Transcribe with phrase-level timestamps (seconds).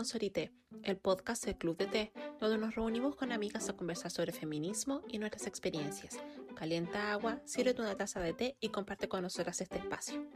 [0.00, 0.50] Con Sorité,
[0.82, 5.02] el podcast del Club de Té, donde nos reunimos con amigas a conversar sobre feminismo
[5.08, 6.16] y nuestras experiencias.
[6.54, 10.26] Calienta agua, sírvete una taza de té y comparte con nosotras este espacio.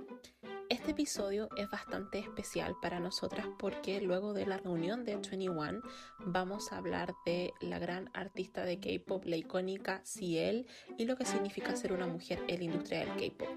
[0.69, 5.81] Este episodio es bastante especial para nosotras porque luego de la reunión de 21
[6.19, 10.67] vamos a hablar de la gran artista de K-pop, la icónica Ciel,
[10.99, 13.49] y lo que significa ser una mujer en la industria del K-pop.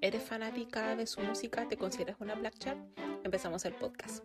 [0.00, 1.68] ¿Eres fanática de su música?
[1.68, 2.76] ¿Te consideras una Black Chat?
[3.22, 4.24] Empezamos el podcast.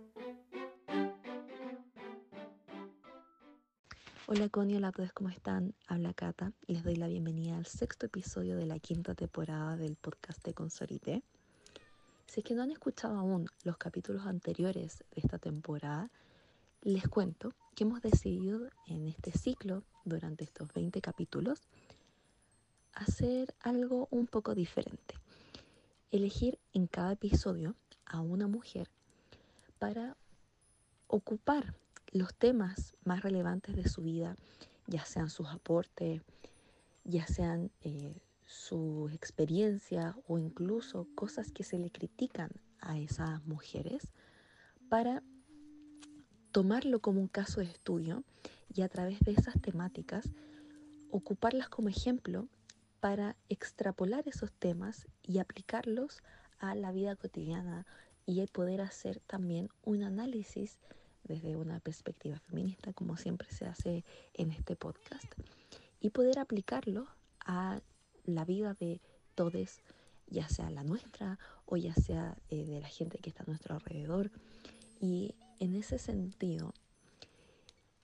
[4.30, 5.74] Hola Connie, hola a todos, ¿cómo están?
[5.88, 9.96] Habla Cata y les doy la bienvenida al sexto episodio de la quinta temporada del
[9.96, 11.24] podcast de Consorite.
[12.26, 16.12] Si es que no han escuchado aún los capítulos anteriores de esta temporada,
[16.82, 21.62] les cuento que hemos decidido en este ciclo, durante estos 20 capítulos,
[22.92, 25.16] hacer algo un poco diferente.
[26.12, 28.90] Elegir en cada episodio a una mujer
[29.80, 30.18] para
[31.08, 31.76] ocupar
[32.12, 34.36] los temas más relevantes de su vida,
[34.88, 36.22] ya sean sus aportes,
[37.04, 42.50] ya sean eh, su experiencia o incluso cosas que se le critican
[42.80, 44.10] a esas mujeres
[44.90, 45.24] para
[46.52, 48.24] tomarlo como un caso de estudio
[48.74, 50.30] y a través de esas temáticas
[51.12, 52.48] ocuparlas como ejemplo
[53.00, 56.22] para extrapolar esos temas y aplicarlos
[56.60, 57.86] a la vida cotidiana
[58.26, 60.80] y poder hacer también un análisis
[61.28, 65.26] desde una perspectiva feminista, como siempre se hace en este podcast,
[66.00, 67.08] y poder aplicarlo
[67.46, 67.82] a
[68.26, 69.02] la vida de
[69.36, 69.82] todos,
[70.28, 73.76] ya sea la nuestra o ya sea eh, de la gente que está a nuestro
[73.76, 74.32] alrededor.
[75.00, 76.74] Y en ese sentido,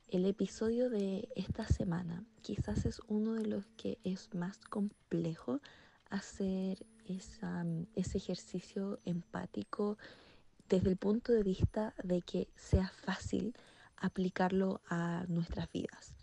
[0.09, 5.59] el episodio de esta semana quizás es uno de los que es más complejo
[6.09, 6.85] hacer
[7.95, 9.97] ese ejercicio empático
[10.69, 13.55] desde el punto de vista de que sea fácil
[13.97, 16.13] aplicarlo a nuestras vidas.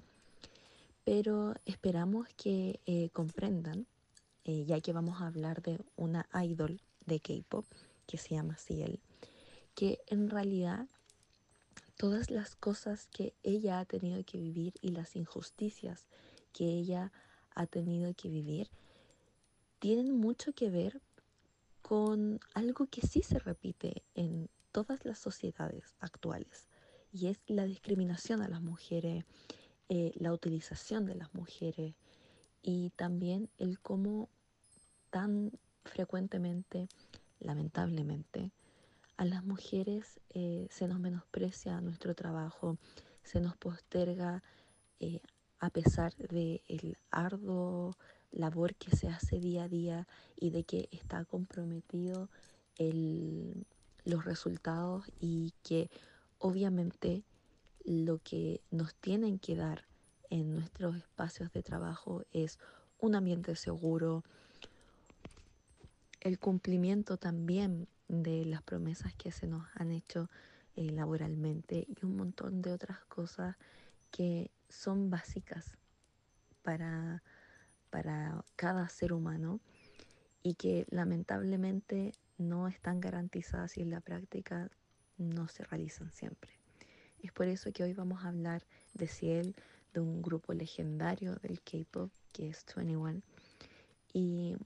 [1.05, 3.87] Pero esperamos que eh, comprendan,
[4.45, 7.65] eh, ya que vamos a hablar de una idol de K-pop
[8.07, 9.01] que se llama Ciel,
[9.75, 10.87] que en realidad
[11.97, 16.07] todas las cosas que ella ha tenido que vivir y las injusticias
[16.53, 17.13] que ella
[17.55, 18.71] ha tenido que vivir
[19.79, 21.01] tienen mucho que ver
[21.91, 26.69] con algo que sí se repite en todas las sociedades actuales
[27.13, 29.25] y es la discriminación a las mujeres
[29.89, 31.97] eh, la utilización de las mujeres
[32.63, 34.29] y también el cómo
[35.11, 35.51] tan
[35.85, 36.89] frecuentemente,
[37.41, 38.53] lamentablemente,
[39.17, 42.79] a las mujeres eh, se nos menosprecia nuestro trabajo,
[43.25, 44.45] se nos posterga
[45.01, 45.23] eh,
[45.59, 47.97] a pesar del el arduo
[48.33, 52.29] labor que se hace día a día y de que está comprometido
[52.77, 53.67] el,
[54.05, 55.91] los resultados y que
[56.39, 57.25] obviamente
[57.85, 59.85] lo que nos tienen que dar
[60.31, 62.59] en nuestros espacios de trabajo es
[62.99, 64.25] un ambiente seguro,
[66.21, 70.29] el cumplimiento también de las promesas que se nos han hecho
[70.77, 73.57] eh, laboralmente y un montón de otras cosas
[74.11, 75.79] que son básicas
[76.63, 77.23] para,
[77.91, 79.61] para cada ser humano
[80.43, 84.71] y que lamentablemente no están garantizadas y en la práctica
[85.19, 86.53] no se realizan siempre.
[87.23, 88.65] Es por eso que hoy vamos a hablar
[88.95, 89.55] de Ciel,
[89.93, 93.21] de un grupo legendario del K-pop que es 21.
[94.13, 94.57] Y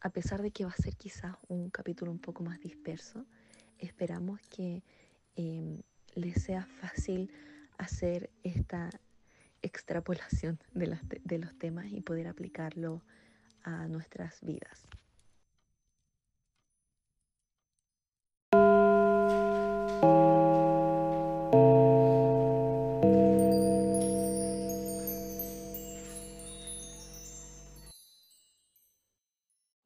[0.00, 3.26] a pesar de que va a ser quizás un capítulo un poco más disperso,
[3.78, 4.82] esperamos que
[5.36, 5.82] em,
[6.14, 7.30] les sea fácil
[7.78, 8.90] hacer esta
[9.64, 13.02] extrapolación de de los temas y poder aplicarlo
[13.62, 14.86] a nuestras vidas.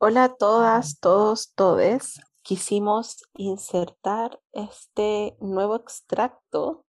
[0.01, 2.21] Hola a todas, todos, todes.
[2.43, 6.87] Quisimos insertar este nuevo extracto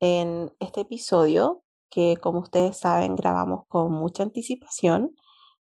[0.00, 5.14] en este episodio que como ustedes saben grabamos con mucha anticipación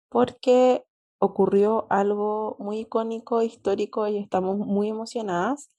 [0.09, 0.85] porque
[1.19, 5.69] ocurrió algo muy icónico, histórico y estamos muy emocionadas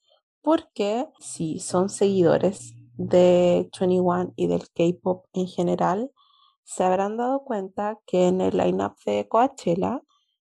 [0.41, 6.11] porque si son seguidores de 21 y del K-pop en general,
[6.63, 10.01] se habrán dado cuenta que en el lineup de Coachella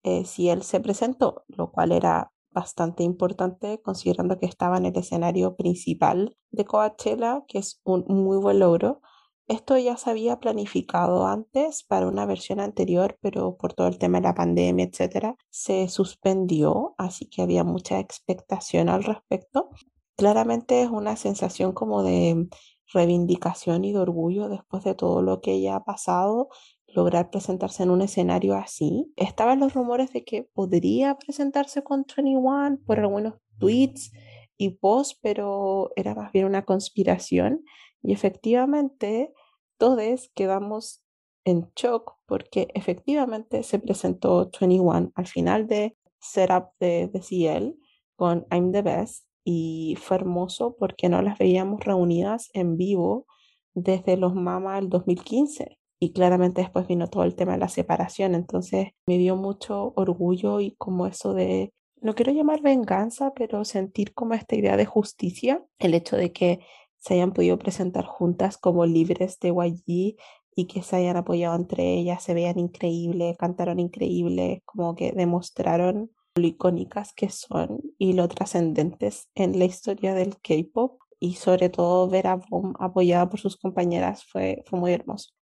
[0.07, 4.97] eh, si él se presentó, lo cual era bastante importante considerando que estaba en el
[4.97, 9.01] escenario principal de Coachella, que es un muy buen logro.
[9.49, 14.19] Esto ya se había planificado antes para una versión anterior, pero por todo el tema
[14.19, 19.71] de la pandemia, etcétera, se suspendió, así que había mucha expectación al respecto.
[20.17, 22.49] claramente es una sensación como de
[22.93, 26.49] reivindicación y de orgullo después de todo lo que ella ha pasado,
[26.89, 29.13] lograr presentarse en un escenario así.
[29.17, 34.13] Estaban los rumores de que podría presentarse con 21 por algunos tweets
[34.57, 37.63] y posts, pero era más bien una conspiración.
[38.03, 39.33] Y efectivamente,
[39.79, 41.03] todos quedamos
[41.45, 47.79] en shock porque efectivamente se presentó 21 al final de setup de, de CL
[48.17, 53.27] con I'm the Best y fue hermoso porque no las veíamos reunidas en vivo
[53.75, 58.35] desde los Mama del 2015 y claramente después vino todo el tema de la separación,
[58.35, 64.13] entonces me dio mucho orgullo y como eso de, no quiero llamar venganza, pero sentir
[64.13, 66.61] como esta idea de justicia, el hecho de que
[66.99, 70.17] se hayan podido presentar juntas como libres de YG
[70.57, 76.11] y que se hayan apoyado entre ellas, se vean increíbles, cantaron increíble, como que demostraron
[76.35, 82.09] lo icónicas que son y lo trascendentes en la historia del K-pop y sobre todo
[82.09, 85.36] ver a Boom apoyada por sus compañeras fue, fue muy hermoso.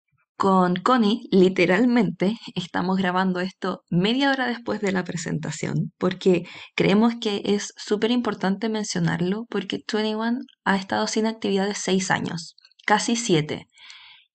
[0.42, 7.44] Con Connie, literalmente, estamos grabando esto media hora después de la presentación, porque creemos que
[7.46, 12.56] es súper importante mencionarlo, porque 21 ha estado sin actividad de seis años,
[12.88, 13.68] casi siete.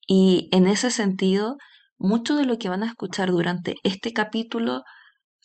[0.07, 1.57] Y en ese sentido,
[1.99, 4.85] mucho de lo que van a escuchar durante este capítulo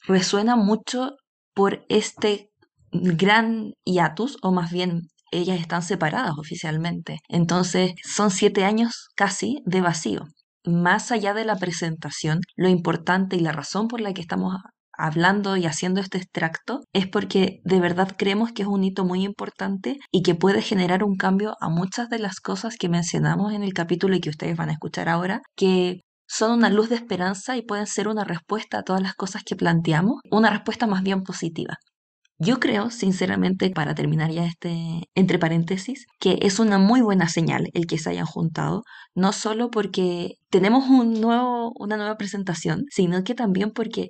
[0.03, 1.15] resuena mucho
[1.55, 2.51] por este
[2.91, 7.17] gran hiatus, o más bien ellas están separadas oficialmente.
[7.29, 10.27] Entonces son siete años casi de vacío.
[10.65, 14.55] Más allá de la presentación, lo importante y la razón por la que estamos
[14.93, 19.23] hablando y haciendo este extracto es porque de verdad creemos que es un hito muy
[19.23, 23.63] importante y que puede generar un cambio a muchas de las cosas que mencionamos en
[23.63, 27.57] el capítulo y que ustedes van a escuchar ahora, que son una luz de esperanza
[27.57, 31.23] y pueden ser una respuesta a todas las cosas que planteamos, una respuesta más bien
[31.23, 31.77] positiva.
[32.43, 37.69] Yo creo, sinceramente, para terminar ya este entre paréntesis, que es una muy buena señal
[37.73, 38.83] el que se hayan juntado,
[39.13, 44.09] no solo porque tenemos una nueva presentación, sino que también porque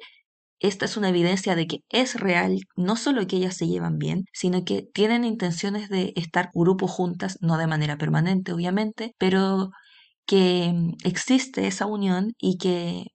[0.59, 4.25] esta es una evidencia de que es real, no solo que ellas se llevan bien,
[4.33, 9.71] sino que tienen intenciones de estar grupo juntas, no de manera permanente, obviamente, pero
[10.25, 13.07] que mm, existe esa unión y que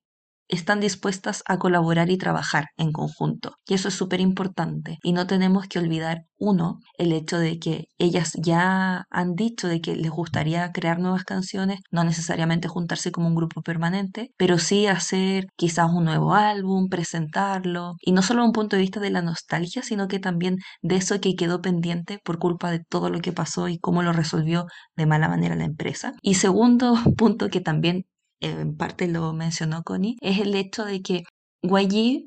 [0.48, 3.54] están dispuestas a colaborar y trabajar en conjunto.
[3.66, 4.98] Y eso es súper importante.
[5.02, 9.80] Y no tenemos que olvidar, uno, el hecho de que ellas ya han dicho de
[9.80, 14.86] que les gustaría crear nuevas canciones, no necesariamente juntarse como un grupo permanente, pero sí
[14.86, 17.94] hacer quizás un nuevo álbum, presentarlo.
[18.00, 21.20] Y no solo un punto de vista de la nostalgia, sino que también de eso
[21.20, 24.66] que quedó pendiente por culpa de todo lo que pasó y cómo lo resolvió
[24.96, 26.12] de mala manera la empresa.
[26.22, 28.06] Y segundo punto que también
[28.40, 31.22] en parte lo mencionó Connie, es el hecho de que
[31.62, 32.24] YG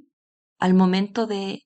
[0.60, 1.62] al momento de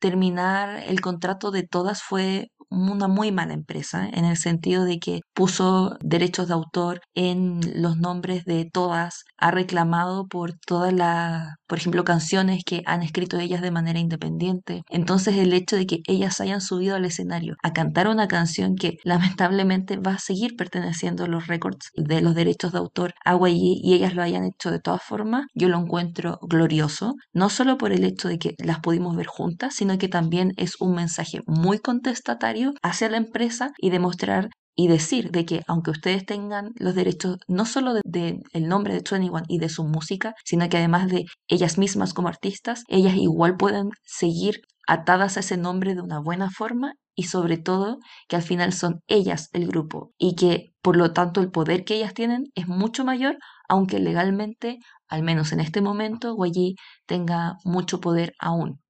[0.00, 5.20] terminar el contrato de todas fue una muy mala empresa, en el sentido de que
[5.34, 11.78] puso derechos de autor en los nombres de todas, ha reclamado por todas las, por
[11.78, 14.82] ejemplo, canciones que han escrito ellas de manera independiente.
[14.88, 18.96] Entonces el hecho de que ellas hayan subido al escenario a cantar una canción que
[19.04, 23.80] lamentablemente va a seguir perteneciendo a los récords de los derechos de autor a YG
[23.82, 27.92] y ellas lo hayan hecho de todas formas, yo lo encuentro glorioso, no solo por
[27.92, 31.78] el hecho de que las pudimos ver juntas, sino que también es un mensaje muy
[31.78, 34.48] contestatario hacia la empresa y demostrar
[34.78, 38.94] y decir de que aunque ustedes tengan los derechos no solo del de, el nombre
[38.94, 43.16] de 21 y de su música, sino que además de ellas mismas como artistas, ellas
[43.16, 48.36] igual pueden seguir atadas a ese nombre de una buena forma y sobre todo que
[48.36, 52.14] al final son ellas el grupo y que por lo tanto el poder que ellas
[52.14, 53.36] tienen es mucho mayor,
[53.68, 58.80] aunque legalmente, al menos en este momento, Guayi tenga mucho poder aún.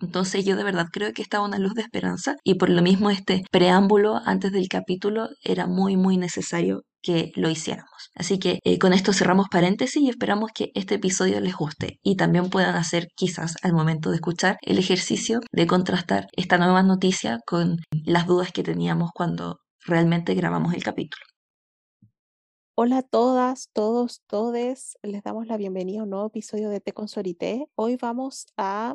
[0.00, 3.10] Entonces yo de verdad creo que estaba una luz de esperanza y por lo mismo
[3.10, 8.10] este preámbulo antes del capítulo era muy muy necesario que lo hiciéramos.
[8.14, 12.16] Así que eh, con esto cerramos paréntesis y esperamos que este episodio les guste y
[12.16, 17.38] también puedan hacer quizás al momento de escuchar el ejercicio de contrastar esta nueva noticia
[17.46, 21.24] con las dudas que teníamos cuando realmente grabamos el capítulo.
[22.80, 24.96] Hola a todas, todos, todes.
[25.02, 27.08] Les damos la bienvenida a un nuevo episodio de Te con
[27.74, 28.94] Hoy vamos a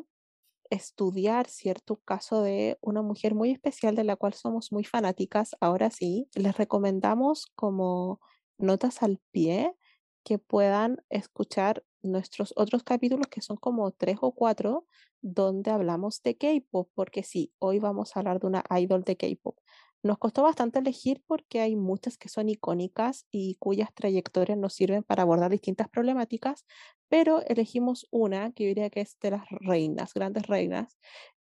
[0.69, 5.55] estudiar cierto caso de una mujer muy especial de la cual somos muy fanáticas.
[5.61, 8.19] Ahora sí, les recomendamos como
[8.57, 9.75] notas al pie
[10.23, 14.87] que puedan escuchar nuestros otros capítulos que son como tres o cuatro
[15.21, 19.57] donde hablamos de K-pop, porque sí, hoy vamos a hablar de una idol de K-pop.
[20.03, 25.03] Nos costó bastante elegir porque hay muchas que son icónicas y cuyas trayectorias nos sirven
[25.03, 26.65] para abordar distintas problemáticas,
[27.09, 30.97] pero elegimos una que yo diría que es de las reinas, grandes reinas,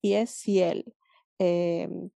[0.02, 0.96] y es Ciel.
[1.40, 2.10] Em,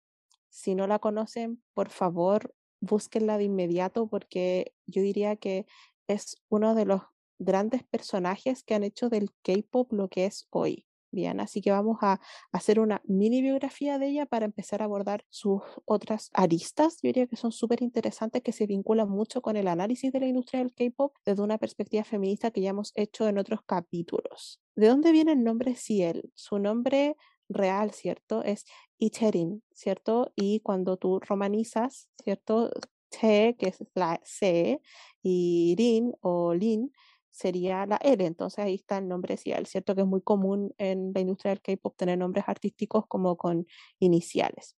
[0.49, 5.65] Si no la conocen, por favor, búsquenla de inmediato porque yo diría que
[6.07, 7.03] es uno de los
[7.39, 10.85] grandes personajes que han hecho del K-pop lo que es hoy.
[11.13, 12.21] Bien, así que vamos a
[12.53, 17.27] hacer una mini biografía de ella para empezar a abordar sus otras aristas, yo diría
[17.27, 20.73] que son súper interesantes, que se vinculan mucho con el análisis de la industria del
[20.73, 24.61] K-pop desde una perspectiva feminista que ya hemos hecho en otros capítulos.
[24.75, 26.31] ¿De dónde viene el nombre Ciel?
[26.33, 27.17] Su nombre
[27.49, 28.41] real, ¿cierto?
[28.43, 28.65] Es
[28.97, 30.31] Iterin, ¿cierto?
[30.37, 32.71] Y cuando tú romanizas, ¿cierto?
[33.09, 34.79] Te, que es la C,
[35.21, 35.75] y
[36.21, 36.93] o Lin,
[37.31, 39.95] sería la L, entonces ahí está el nombre Ciel, ¿cierto?
[39.95, 43.65] Que es muy común en la industria del K-pop tener nombres artísticos como con
[43.99, 44.75] iniciales.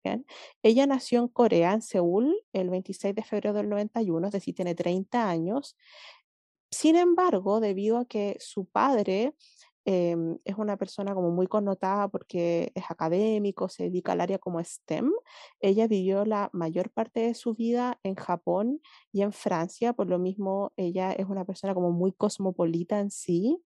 [0.62, 4.74] Ella nació en Corea, en Seúl, el 26 de febrero del 91, es decir, tiene
[4.74, 5.76] 30 años.
[6.70, 9.34] Sin embargo, debido a que su padre
[9.84, 14.60] Em, es una persona como muy connotada porque es académico, se dedica al área como
[14.62, 15.10] STEM.
[15.60, 18.80] Ella vivió la mayor parte de su vida en Japón
[19.12, 23.58] y en Francia, por lo mismo ella es una persona como muy cosmopolita en sí,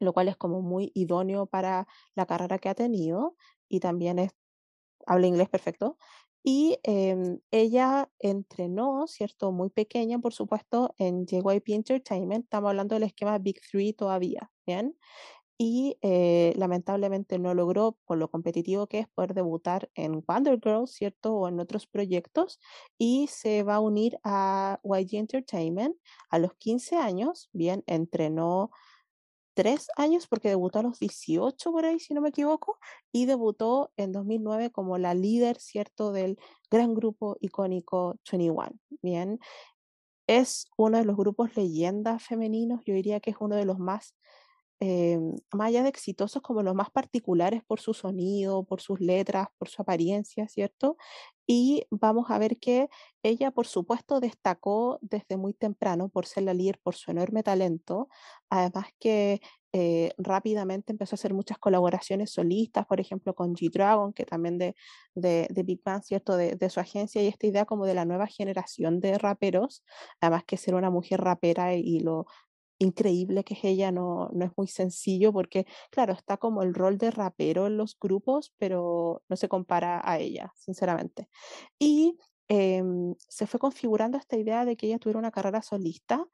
[0.00, 3.36] lo cual es como muy idóneo para la carrera que ha tenido
[3.68, 4.30] y también
[5.06, 5.98] habla inglés perfecto.
[6.48, 9.50] Y em, ella entrenó, ¿cierto?
[9.50, 12.44] Muy pequeña, por supuesto, en JYP Entertainment.
[12.44, 14.96] Estamos hablando del esquema Big Three todavía, ¿bien?
[15.58, 20.92] Y eh, lamentablemente no logró, por lo competitivo que es, poder debutar en Wonder Girls,
[20.92, 21.34] ¿cierto?
[21.34, 22.60] O en otros proyectos.
[22.96, 25.96] Y se va a unir a YG Entertainment
[26.30, 27.50] a los 15 años.
[27.52, 28.70] Bien, entrenó
[29.56, 32.78] tres años porque debutó a los 18 por ahí, si no me equivoco,
[33.12, 36.38] y debutó en 2009 como la líder, ¿cierto?, del
[36.70, 38.70] gran grupo icónico 21.
[39.02, 39.40] Bien,
[40.28, 44.14] es uno de los grupos leyendas femeninos, yo diría que es uno de los más
[44.80, 45.18] eh,
[45.52, 49.68] más allá de exitosos como los más particulares por su sonido, por sus letras, por
[49.70, 50.98] su apariencia, ¿cierto?
[51.46, 52.88] Y vamos a ver que
[53.22, 58.08] ella, por supuesto, destacó desde muy temprano por ser la líder, por su enorme talento,
[58.50, 59.40] además que
[59.72, 64.74] eh, rápidamente empezó a hacer muchas colaboraciones solistas, por ejemplo, con G-Dragon, que también de,
[65.14, 66.36] de, Big Bang, ¿cierto?
[66.36, 69.84] De, de, su agencia, y esta idea como de la nueva generación de raperos,
[70.20, 72.26] además que ser una mujer rapera y lo,
[72.78, 76.98] increíble que es ella, no, no es muy sencillo porque, claro, está como el rol
[76.98, 81.28] de rapero en los grupos, pero no se compara a ella, sinceramente.
[81.78, 82.18] Y
[82.48, 86.26] em, se fue configurando esta idea de que ella tuviera una carrera solista.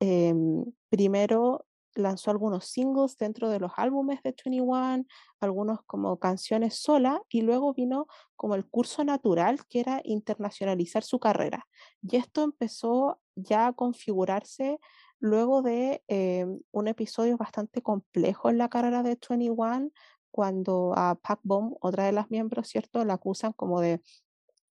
[0.00, 5.04] Em, primero lanzó algunos singles dentro de los álbumes de 21,
[5.40, 11.18] algunos como canciones sola, y luego vino como el curso natural, que era internacionalizar su
[11.18, 11.66] carrera.
[12.02, 14.78] Y esto empezó ya a configurarse
[15.20, 19.90] luego de eh, un episodio bastante complejo en la carrera de 21,
[20.30, 24.00] cuando a Pac Bomb, otra de las miembros, ¿cierto?, la acusan como de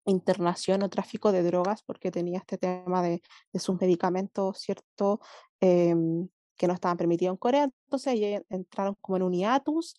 [0.06, 3.22] internación o tráfico de drogas porque tenía este tema de,
[3.54, 5.20] sus medicamentos, ¿cierto?,
[5.60, 7.64] em, que no estaban permitidos en Corea.
[7.64, 9.96] Entonces ellos entraron como en un hiatus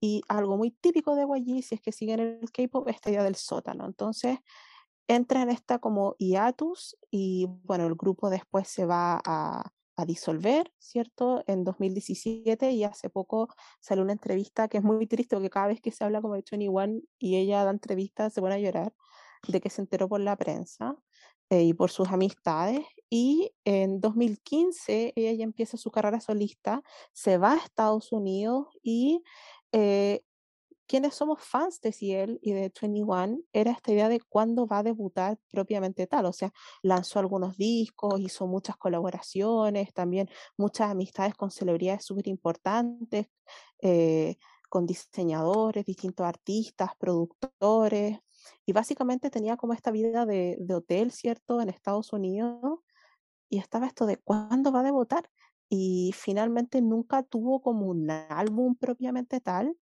[0.00, 3.36] y algo muy típico de YG, si es que siguen el K-pop, esta idea del
[3.36, 3.86] sótano.
[3.86, 4.38] Entonces
[5.08, 9.70] entra en esta como hiatus y bueno, el grupo después se va a,
[10.02, 11.44] a disolver, ¿cierto?
[11.46, 13.48] En 2017 y hace poco
[13.80, 16.44] salió una entrevista que es muy triste porque cada vez que se habla como de
[16.48, 18.92] 21 y ella da entrevistas se pone a llorar
[19.48, 20.96] de que se enteró por la prensa
[21.50, 22.80] eh, y por sus amistades.
[23.10, 26.82] Y en 2015 ella ya empieza su carrera solista,
[27.12, 29.22] se va a Estados Unidos y
[29.72, 30.22] eh,
[30.92, 34.82] quienes somos fans de Ciel y de 21 era esta idea de cuándo va a
[34.82, 36.26] debutar propiamente tal.
[36.26, 43.28] O sea, lanzó algunos discos, hizo muchas colaboraciones, también muchas amistades con celebridades súper importantes,
[43.80, 44.36] eh,
[44.68, 48.18] con diseñadores, distintos artistas, productores.
[48.66, 52.80] Y básicamente tenía como esta vida de, de hotel, ¿cierto?, en Estados Unidos.
[53.48, 55.30] Y estaba esto de cuándo va a debutar.
[55.74, 59.74] Y finalmente nunca tuvo como un álbum propiamente tal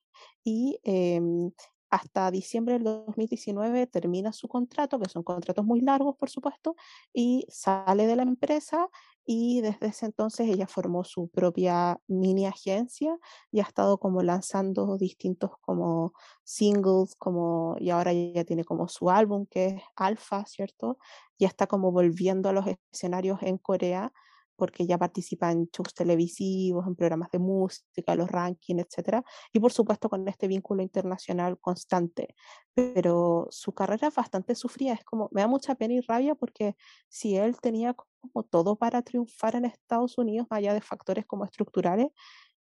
[0.44, 1.50] y em,
[1.90, 6.76] hasta diciembre del 2019 termina su contrato, que son contratos muy largos, por supuesto,
[7.12, 8.88] y sale de la empresa
[9.26, 13.18] y desde ese entonces ella formó su propia mini agencia
[13.50, 16.12] y ha estado como lanzando distintos como
[16.44, 20.98] singles, como, y ahora ella tiene como su álbum que es Alpha, ¿cierto?
[21.36, 24.12] Y está como volviendo a los escenarios en Corea
[24.60, 29.24] porque ya participa en shows televisivos, en programas de música, los rankings, etc.
[29.52, 32.36] Y por supuesto con este vínculo internacional constante.
[32.74, 36.76] Pero su carrera es bastante sufrida, es como, me da mucha pena y rabia porque
[37.08, 42.08] si él tenía como todo para triunfar en Estados Unidos, allá de factores como estructurales,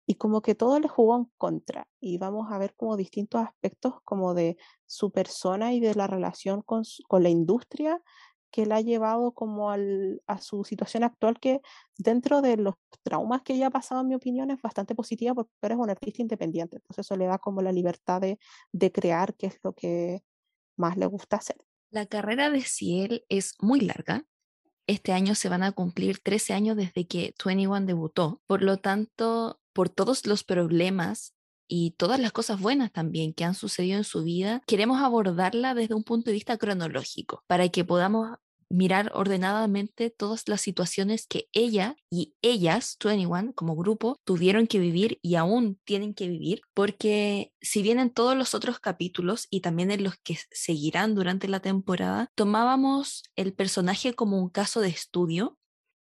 [0.06, 3.96] y como que todo le jugó en contra y vamos a ver como distintos aspectos
[4.04, 8.02] como de su persona y de la relación con, con la industria
[8.54, 11.60] que la ha llevado como a su situación actual que
[11.98, 15.52] dentro de los traumas que ella ha pasado en mi opinión es bastante positiva porque
[15.64, 18.38] ahora es un artista independiente entonces eso le da como la libertad de,
[18.72, 20.22] de crear que es lo que
[20.78, 21.58] más le gusta hacer.
[21.90, 24.26] La carrera de Ciel es muy larga,
[24.88, 28.42] este año se van a cumplir 13 años desde que 21 debutó.
[28.48, 31.34] Por lo tanto, por todos los problemas
[31.68, 35.96] y todas las cosas buenas también que han sucedido en su vida, queremos abordarla desde
[35.96, 38.38] un punto de vista cronológico para que podamos
[38.74, 45.20] mirar ordenadamente todas las situaciones que ella y ellas, 21 como grupo, tuvieron que vivir
[45.22, 49.92] y aún tienen que vivir, porque si bien en todos los otros capítulos y también
[49.92, 55.58] en los que seguirán durante la temporada, tomábamos el personaje como un caso de estudio,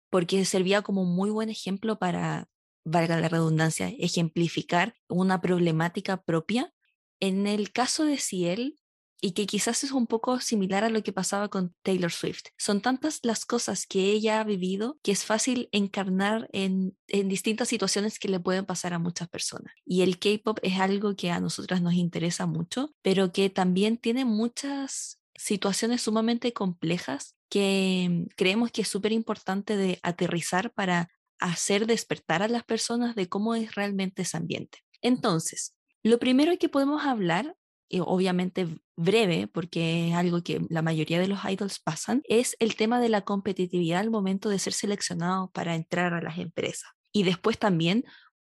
[0.10, 2.50] porque servía como un muy buen ejemplo para,
[2.88, 6.74] valga la redundancia, ejemplificar una problemática propia.
[7.20, 8.80] En el caso de Ciel,
[9.20, 12.46] y que quizás es un poco similar a lo que pasaba con Taylor Swift.
[12.58, 17.68] Son tantas las cosas que ella ha vivido que es fácil encarnar en, en distintas
[17.68, 19.74] situaciones que le pueden pasar a muchas personas.
[19.86, 24.24] Y el K-Pop es algo que a nosotras nos interesa mucho, pero que también tiene
[24.26, 32.44] muchas situaciones sumamente complejas que creemos que es súper importante de aterrizar para hacer despertar
[32.44, 34.80] a las personas de cómo es realmente ese ambiente.
[35.02, 37.56] Entonces, lo primero que podemos hablar
[38.02, 43.00] obviamente breve, porque es algo que la mayoría de los idols pasan, es el tema
[43.00, 46.90] de la competitividad al momento de ser seleccionado para entrar a las empresas.
[47.12, 48.04] Y después también,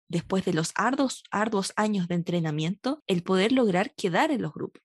[0.09, 4.83] después de los arduos, arduos años de entrenamiento, el poder lograr quedar en los grupos.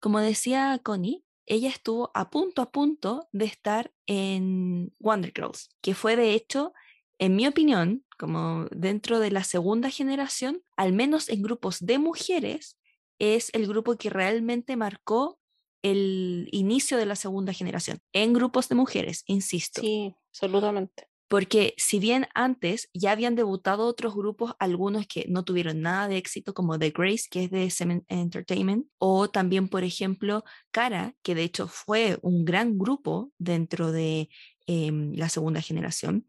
[0.00, 5.94] Como decía Connie, ella estuvo a punto a punto de estar en Wonder Girls, que
[5.94, 6.72] fue de hecho,
[7.18, 12.78] en mi opinión, como dentro de la segunda generación, al menos en grupos de mujeres,
[13.18, 15.38] es el grupo que realmente marcó
[15.82, 19.80] el inicio de la segunda generación, en grupos de mujeres, insisto.
[19.80, 21.08] Sí, absolutamente.
[21.28, 26.18] Porque si bien antes ya habían debutado otros grupos, algunos que no tuvieron nada de
[26.18, 31.34] éxito, como The Grace, que es de Semen Entertainment, o también, por ejemplo, Cara, que
[31.34, 34.28] de hecho fue un gran grupo dentro de
[34.66, 36.26] em, la segunda generación.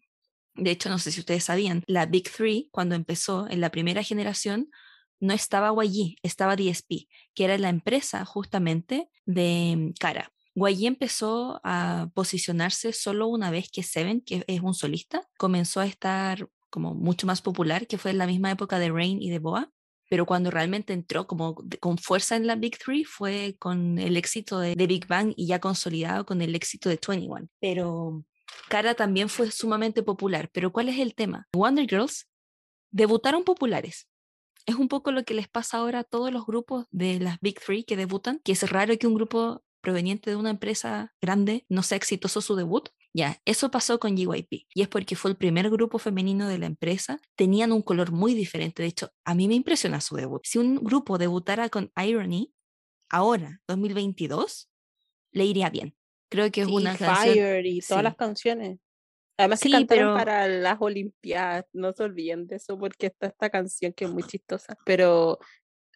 [0.58, 4.04] De hecho, no sé si ustedes sabían, la Big Three, cuando empezó en la primera
[4.04, 4.70] generación,
[5.20, 10.32] no estaba YG, estaba DSP, que era la empresa justamente de Cara.
[10.56, 15.86] YG empezó a posicionarse solo una vez que Seven, que es un solista, comenzó a
[15.86, 19.40] estar como mucho más popular, que fue en la misma época de Rain y de
[19.40, 19.72] Boa,
[20.10, 24.60] pero cuando realmente entró como con fuerza en la Big Three fue con el éxito
[24.60, 27.50] de, de, Big Bang y ya consolidado con el éxito de 21.
[27.60, 28.24] Pero
[28.70, 30.50] Cara también fue sumamente popular.
[30.52, 31.48] Pero ¿cuál es el tema?
[31.54, 32.28] Wonder Girls
[32.92, 34.08] debutaron populares,
[34.68, 37.60] es un poco lo que les pasa ahora a todos los grupos de las Big
[37.60, 41.84] Three que debutan, que es raro que un grupo proveniente de una empresa grande no
[41.84, 42.90] sea exitoso su debut.
[43.14, 46.66] Ya, eso pasó con GYP y es porque fue el primer grupo femenino de la
[46.66, 47.22] empresa.
[47.36, 48.84] Tenían un color muy diferente.
[48.84, 50.42] De hecho, a mí me impresiona su debut.
[50.44, 52.52] Si un grupo debutara con Irony
[53.10, 54.70] ahora, 2022,
[55.32, 55.96] le iría bien.
[56.30, 58.80] Creo que es una Fire y todas las canciones.
[59.38, 63.94] Además que cantaron para las Olimpiadas, no se olviden de eso porque está esta canción
[63.94, 65.40] que es muy chistosa, pero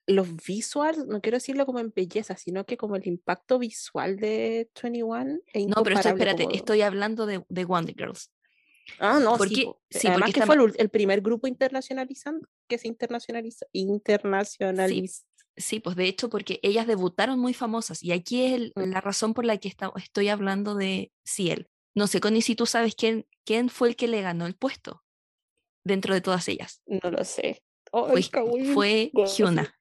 [0.06, 4.70] los visuals, no quiero decirlo como en belleza, sino que como el impacto visual de
[4.82, 8.32] 21 No, pero espérate, estoy hablando de, de Wonder Girls.
[9.00, 15.24] Ah, no, sí, sí además que fue el, primer grupo internacionalizando, que se internacionaliza, internacionaliza.
[15.24, 15.31] Sí,
[15.84, 19.58] pues de hecho, porque ellas debutaron muy famosas y aquí es la razón por la
[19.58, 21.68] que estoy hablando de Ciel.
[21.94, 25.04] No sé, Connie, si tú sabes quién, quién fue el que le ganó el puesto
[25.84, 26.82] dentro de todas ellas.
[26.86, 27.64] No lo sé.
[28.74, 29.76] fue, Hyuna.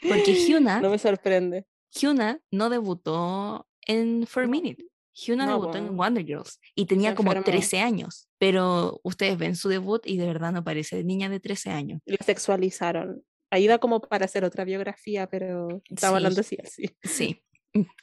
[0.00, 0.80] Porque Hyuna.
[0.80, 1.66] No me sorprende.
[1.90, 4.84] Hyuna no debutó en For Minute.
[5.14, 8.28] Hyuna debutó en Wonder Girls y tenía como 13 años.
[8.38, 12.00] Pero ustedes ven su debut y de verdad no parece niña de 13 años.
[12.06, 13.22] La sexualizaron.
[13.52, 16.96] Ahí da como para hacer otra biografía, pero estaba hablando así, así.
[17.02, 17.44] Sí.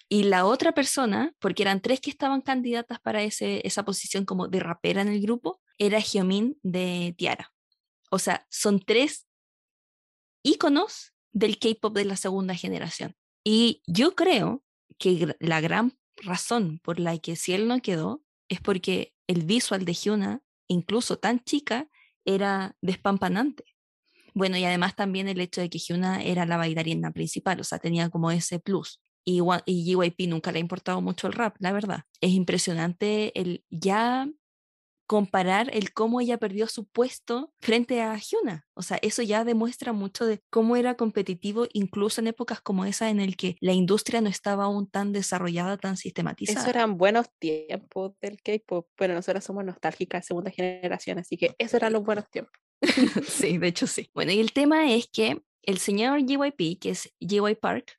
[0.08, 4.48] Y la otra persona, porque eran tres que estaban candidatas para ese, esa posición como
[4.48, 7.52] de rapera en el grupo, era Hyomin de Tiara.
[8.12, 9.28] O sea, son tres
[10.44, 13.16] íconos del K-pop de la segunda generación.
[13.44, 14.64] Y yo creo
[15.00, 19.94] que la gran razón por la que Ciel no quedó es porque el visual de
[19.94, 21.90] Hyuna, incluso tan chica,
[22.24, 23.64] era despampanante.
[24.34, 27.80] Bueno, y además también el hecho de que Hyuna era la bailarina principal, o sea,
[27.80, 32.04] tenía como ese plus y, GYP nunca le ha importado mucho el rap, la verdad.
[32.22, 34.28] Es impresionante el ya
[35.08, 38.68] comparar el cómo ella perdió su puesto frente a Hyuna.
[38.76, 43.10] O sea, eso ya demuestra mucho de cómo era competitivo incluso en épocas como esa
[43.10, 46.60] en el que la industria no estaba aún tan desarrollada, tan sistematizada.
[46.60, 48.88] Eso eran buenos tiempos del K-pop.
[49.00, 52.54] Bueno, nosotros somos nostálgicas, segunda generación, así que esos eran los buenos tiempos.
[53.28, 54.10] sí, de hecho sí.
[54.14, 57.98] Bueno, y el tema es que el señor JYP, que es JY Park,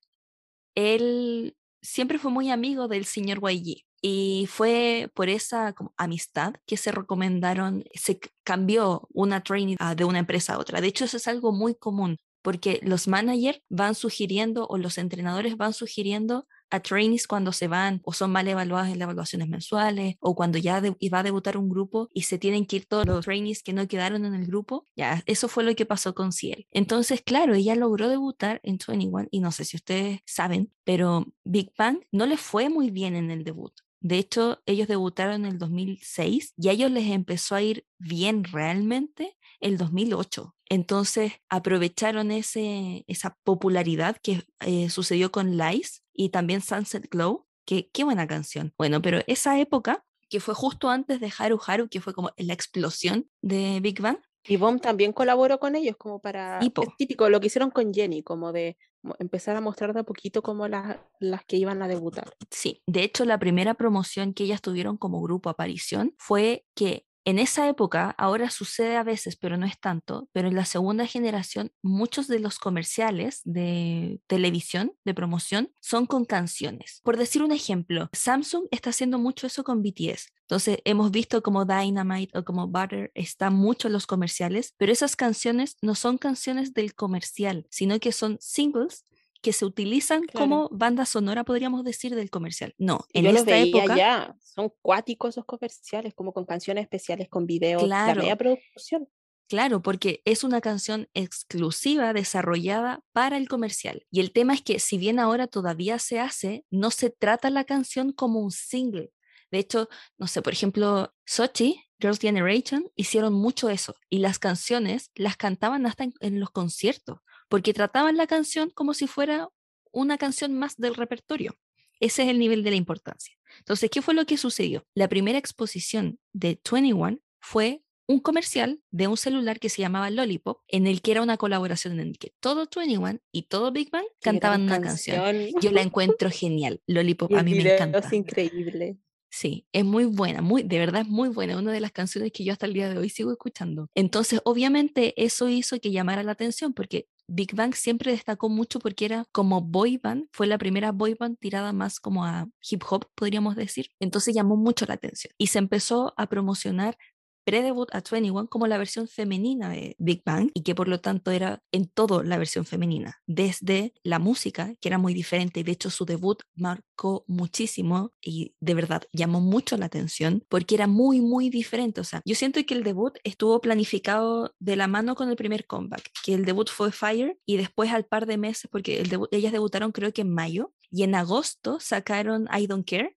[0.74, 3.84] él siempre fue muy amigo del señor YG.
[4.02, 10.20] Y fue por esa amistad que se recomendaron, se cambió una trainee ah, de una
[10.20, 10.80] empresa a otra.
[10.80, 15.56] De hecho, eso es algo muy común porque los managers van sugiriendo o los entrenadores
[15.56, 20.16] van sugiriendo a trainees cuando se van o son mal evaluadas en las evaluaciones mensuales
[20.20, 23.24] o cuando ya va a debutar un grupo y se tienen que ir todos los
[23.24, 24.86] trainees que no quedaron en el grupo.
[24.96, 26.66] Ya, eso fue lo que pasó con Ciel.
[26.70, 31.72] Entonces, claro, ella logró debutar en 21 y no sé si ustedes saben, pero Big
[31.76, 33.72] Bang no le fue muy bien en el debut.
[34.00, 38.44] De hecho, ellos debutaron en el 2006 y a ellos les empezó a ir bien
[38.44, 40.54] realmente el 2008.
[40.70, 47.90] Entonces aprovecharon ese, esa popularidad que eh, sucedió con Lies y también Sunset Glow, que
[47.92, 48.72] qué buena canción.
[48.78, 52.54] Bueno, pero esa época, que fue justo antes de Haru Haru, que fue como la
[52.54, 56.60] explosión de Big Bang, y Bomb también colaboró con ellos, como para.
[56.60, 58.78] Es típico lo que hicieron con Jenny, como de
[59.18, 62.32] empezar a mostrar de a poquito como las, las que iban a debutar.
[62.50, 67.38] Sí, de hecho, la primera promoción que ellas tuvieron como grupo aparición fue que en
[67.38, 71.72] esa época, ahora sucede a veces, pero no es tanto, pero en la segunda generación,
[71.82, 77.00] muchos de los comerciales de televisión, de promoción, son con canciones.
[77.04, 80.32] Por decir un ejemplo, Samsung está haciendo mucho eso con BTS.
[80.42, 85.14] Entonces, hemos visto como Dynamite o como Butter están mucho en los comerciales, pero esas
[85.14, 89.04] canciones no son canciones del comercial, sino que son singles
[89.40, 92.74] que se utilizan como banda sonora, podríamos decir, del comercial.
[92.78, 97.82] No, en esta época ya, son cuáticos esos comerciales, como con canciones especiales, con videos,
[97.84, 99.08] claro, la producción.
[99.48, 104.06] Claro, porque es una canción exclusiva desarrollada para el comercial.
[104.10, 107.64] Y el tema es que si bien ahora todavía se hace, no se trata la
[107.64, 109.10] canción como un single.
[109.50, 113.96] De hecho, no sé, por ejemplo, Sochi, Girls' Generation, hicieron mucho eso.
[114.08, 117.18] Y las canciones las cantaban hasta en los conciertos
[117.50, 119.48] porque trataban la canción como si fuera
[119.92, 121.58] una canción más del repertorio.
[121.98, 123.36] Ese es el nivel de la importancia.
[123.58, 124.86] Entonces, ¿qué fue lo que sucedió?
[124.94, 130.62] La primera exposición de 21 fue un comercial de un celular que se llamaba Lollipop,
[130.68, 134.06] en el que era una colaboración en el que todo 21 y todo Big Bang
[134.20, 135.48] cantaban una canción.
[135.60, 136.80] Yo la encuentro genial.
[136.86, 137.98] Lollipop a mí me encanta.
[137.98, 138.96] Es increíble.
[139.32, 142.42] Sí, es muy buena, muy, de verdad es muy buena, una de las canciones que
[142.42, 143.88] yo hasta el día de hoy sigo escuchando.
[143.94, 149.04] Entonces, obviamente, eso hizo que llamara la atención, porque Big Bang siempre destacó mucho porque
[149.04, 153.06] era como boy band, fue la primera boy band tirada más como a hip hop,
[153.14, 153.86] podríamos decir.
[154.00, 156.98] Entonces llamó mucho la atención y se empezó a promocionar
[157.44, 161.30] pre-debut a 21 como la versión femenina de Big Bang y que por lo tanto
[161.30, 165.72] era en todo la versión femenina, desde la música, que era muy diferente y de
[165.72, 171.20] hecho su debut marcó muchísimo y de verdad llamó mucho la atención porque era muy,
[171.20, 172.00] muy diferente.
[172.00, 175.66] O sea, yo siento que el debut estuvo planificado de la mano con el primer
[175.66, 179.92] comeback, que el debut fue Fire y después al par de meses, porque ellas debutaron
[179.92, 183.16] creo que en mayo y en agosto sacaron I Don't Care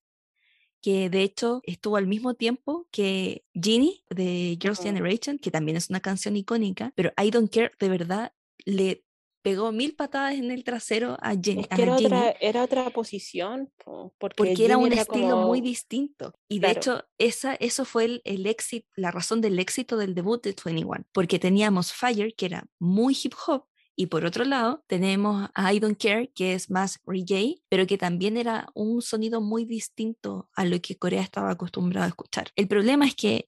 [0.84, 5.90] que de hecho estuvo al mismo tiempo que Genie de Girls' Generation, que también es
[5.90, 8.34] una canción icónica, pero I Don't Care de verdad
[8.66, 9.06] le
[9.42, 11.66] pegó mil patadas en el trasero a, Jenny.
[11.70, 13.72] era, Otra, era otra posición,
[14.18, 16.34] porque, era un estilo muy distinto.
[16.48, 20.44] Y de hecho, esa, eso fue el, el éxito, la razón del éxito del debut
[20.44, 25.50] de 21, porque teníamos Fire, que era muy hip hop, y por otro lado, tenemos
[25.54, 29.66] a I Don't Care, que es más reggae, pero que también era un sonido muy
[29.66, 32.52] distinto a lo que Corea estaba acostumbrado a escuchar.
[32.56, 33.48] El problema es que,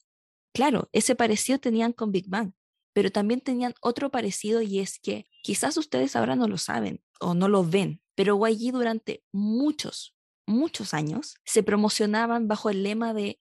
[0.54, 2.54] claro, ese parecido tenían con Big Bang,
[2.94, 7.34] pero también tenían otro parecido y es que quizás ustedes ahora no lo saben o
[7.34, 13.40] no lo ven, pero YG durante muchos, muchos años se promocionaban bajo el lema de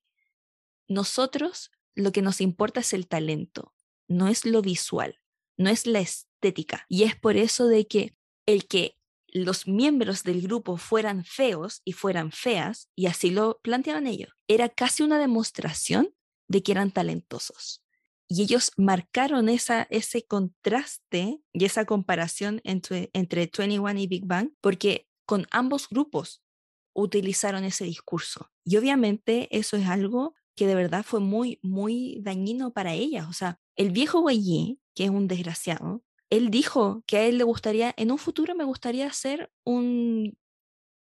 [0.87, 3.73] nosotros lo que nos importa es el talento,
[4.07, 5.19] no es lo visual,
[5.57, 6.34] no es la estética.
[6.87, 11.91] Y es por eso de que el que los miembros del grupo fueran feos y
[11.91, 16.13] fueran feas, y así lo planteaban ellos, era casi una demostración
[16.47, 17.83] de que eran talentosos.
[18.27, 24.51] Y ellos marcaron esa, ese contraste y esa comparación entre, entre 21 y Big Bang,
[24.61, 26.41] porque con ambos grupos
[26.93, 28.51] utilizaron ese discurso.
[28.63, 33.27] Y obviamente eso es algo que de verdad fue muy, muy dañino para ellas.
[33.27, 37.43] O sea, el viejo YG, que es un desgraciado, él dijo que a él le
[37.43, 40.37] gustaría, en un futuro me gustaría ser un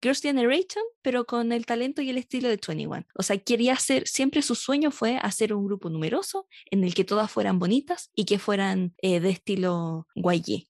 [0.01, 3.05] Girls' Generation, pero con el talento y el estilo de 21.
[3.15, 7.03] O sea, quería hacer, siempre su sueño fue hacer un grupo numeroso en el que
[7.03, 10.67] todas fueran bonitas y que fueran eh, de estilo YG.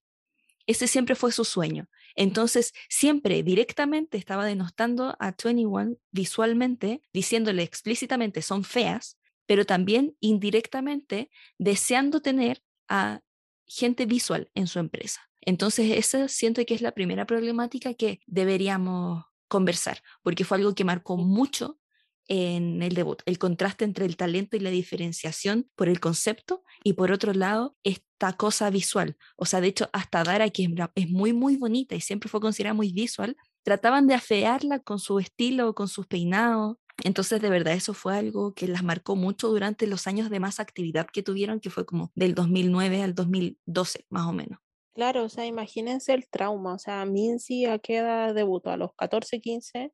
[0.66, 1.88] Ese siempre fue su sueño.
[2.16, 11.32] Entonces, siempre directamente estaba denostando a 21 visualmente, diciéndole explícitamente son feas, pero también indirectamente
[11.58, 13.22] deseando tener a
[13.70, 15.22] gente visual en su empresa.
[15.42, 20.84] Entonces, esa siento que es la primera problemática que deberíamos conversar, porque fue algo que
[20.84, 21.80] marcó mucho
[22.28, 26.94] en el debut, el contraste entre el talento y la diferenciación por el concepto y
[26.94, 29.18] por otro lado esta cosa visual.
[29.36, 32.76] O sea, de hecho, hasta Dara, que es muy, muy bonita y siempre fue considerada
[32.76, 36.78] muy visual, trataban de afearla con su estilo, con sus peinados.
[37.04, 40.60] Entonces, de verdad, eso fue algo que las marcó mucho durante los años de más
[40.60, 44.60] actividad que tuvieron, que fue como del 2009 al 2012, más o menos.
[44.94, 46.74] Claro, o sea, imagínense el trauma.
[46.74, 49.94] O sea, Minzy a qué edad debutó, a los 14, 15.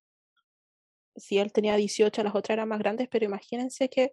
[1.15, 4.11] Si él tenía 18, las otras eran más grandes, pero imagínense que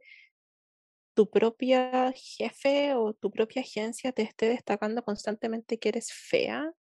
[1.15, 6.73] tu propia jefe o tu propia agencia te esté destacando constantemente que eres fea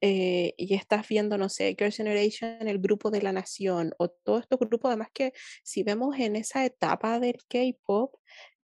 [0.00, 4.42] eh, y estás viendo, no sé, Girls' Generation, el grupo de la nación o todos
[4.42, 5.32] estos grupos, además que
[5.62, 8.14] si vemos en esa etapa del K-Pop,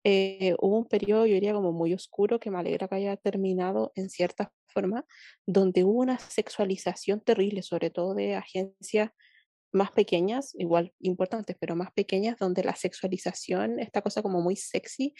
[0.04, 3.92] eh, hubo un periodo, yo diría, como muy oscuro, que me alegra que haya terminado
[3.96, 5.04] en cierta forma,
[5.46, 9.10] donde hubo una sexualización terrible, sobre todo de agencias
[9.72, 15.14] más pequeñas, igual importantes, pero más pequeñas, donde la sexualización, esta cosa como muy sexy,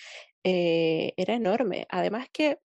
[0.44, 1.86] eh, era enorme.
[1.90, 2.58] Además que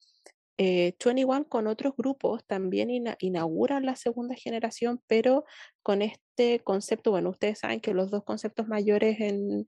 [0.63, 5.43] eh, 21 con otros grupos también inauguran la segunda generación, pero
[5.81, 9.65] con este concepto, bueno, ustedes saben que los dos conceptos mayores en,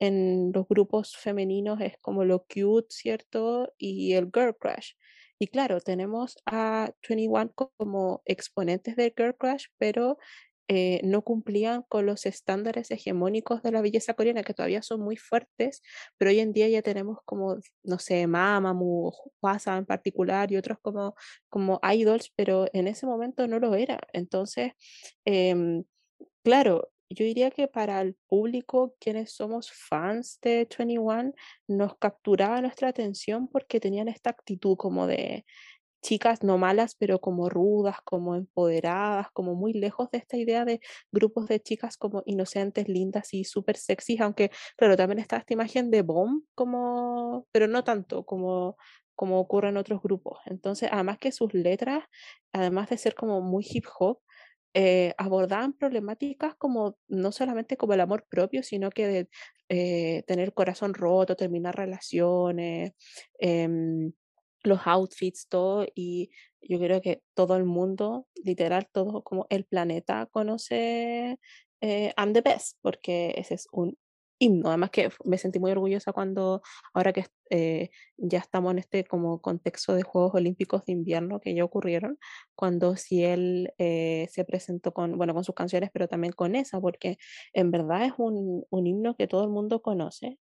[0.00, 3.72] en los grupos femeninos es como lo cute, ¿cierto?
[3.78, 4.94] Y el girl crush.
[5.38, 10.18] Y claro, tenemos a 21 como exponentes del girl crush, pero
[10.74, 15.18] eh, no cumplían con los estándares hegemónicos de la belleza coreana, que todavía son muy
[15.18, 15.82] fuertes,
[16.16, 20.78] pero hoy en día ya tenemos como, no sé, Mamamoo, Hwasa en particular y otros
[20.80, 21.14] como,
[21.50, 24.00] como idols, pero en ese momento no lo era.
[24.14, 24.72] Entonces,
[25.26, 25.84] eh,
[26.42, 31.34] claro, yo diría que para el público, quienes somos fans de 21,
[31.68, 35.44] nos capturaba nuestra atención porque tenían esta actitud como de
[36.02, 40.80] chicas no malas, pero como rudas, como empoderadas, como muy lejos de esta idea de
[41.12, 45.90] grupos de chicas como inocentes, lindas y súper sexys, aunque claro, también está esta imagen
[45.90, 48.76] de Bomb, como, pero no tanto como
[49.14, 50.38] como ocurre en otros grupos.
[50.46, 52.04] Entonces, además que sus letras,
[52.52, 54.20] además de ser como muy hip hop,
[54.74, 59.28] eh, abordaban problemáticas como no solamente como el amor propio, sino que de
[59.68, 62.92] eh, tener corazón roto, terminar relaciones,
[63.38, 64.12] em,
[64.64, 70.26] los outfits, todo, y yo creo que todo el mundo, literal, todo como el planeta
[70.26, 71.38] conoce
[71.80, 73.96] eh, I'm the Best, porque ese es un
[74.38, 74.68] himno.
[74.68, 76.62] Además que me sentí muy orgullosa cuando,
[76.94, 81.54] ahora que eh, ya estamos en este como contexto de Juegos Olímpicos de Invierno que
[81.54, 82.18] ya ocurrieron,
[82.54, 86.80] cuando si él eh, se presentó con, bueno, con sus canciones, pero también con esa,
[86.80, 87.18] porque
[87.52, 90.38] en verdad es un, un himno que todo el mundo conoce.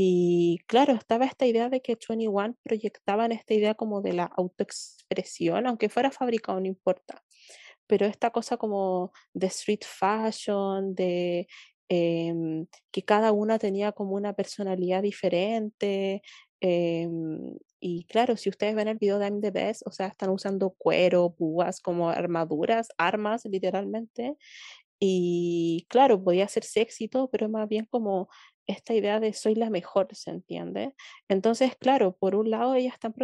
[0.00, 5.66] Y claro, estaba esta idea de que 21 proyectaban esta idea como de la autoexpresión,
[5.66, 7.22] aunque fuera fabricado, no importa
[7.88, 11.48] pero esta cosa como de street fashion, de
[11.90, 16.22] Em, que cada una tenía como una personalidad diferente.
[16.60, 20.28] Em, y claro, si ustedes ven el video de I'm the Best, o sea, están
[20.30, 24.36] usando cuero, púas como armaduras, armas literalmente.
[25.00, 28.28] Y claro, podía ser sexy todo, pero más bien como
[28.68, 30.94] esta idea de soy la mejor, ¿se entiende?
[31.28, 33.14] Entonces, claro, por un lado ellas están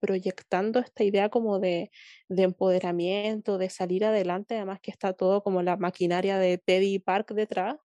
[0.00, 1.92] proyectando esta idea como de,
[2.28, 7.32] de, empoderamiento, de salir adelante, además que está todo como la maquinaria de Teddy Park
[7.34, 7.76] detrás,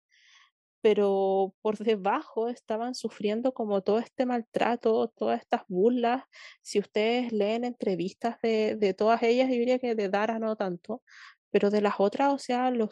[0.81, 6.23] pero por debajo estaban sufriendo como todo este maltrato, todas estas burlas.
[6.63, 11.03] Si ustedes leen entrevistas de, de todas ellas, yo diría que de Dara no tanto,
[11.51, 12.91] pero de las otras, o sea, los,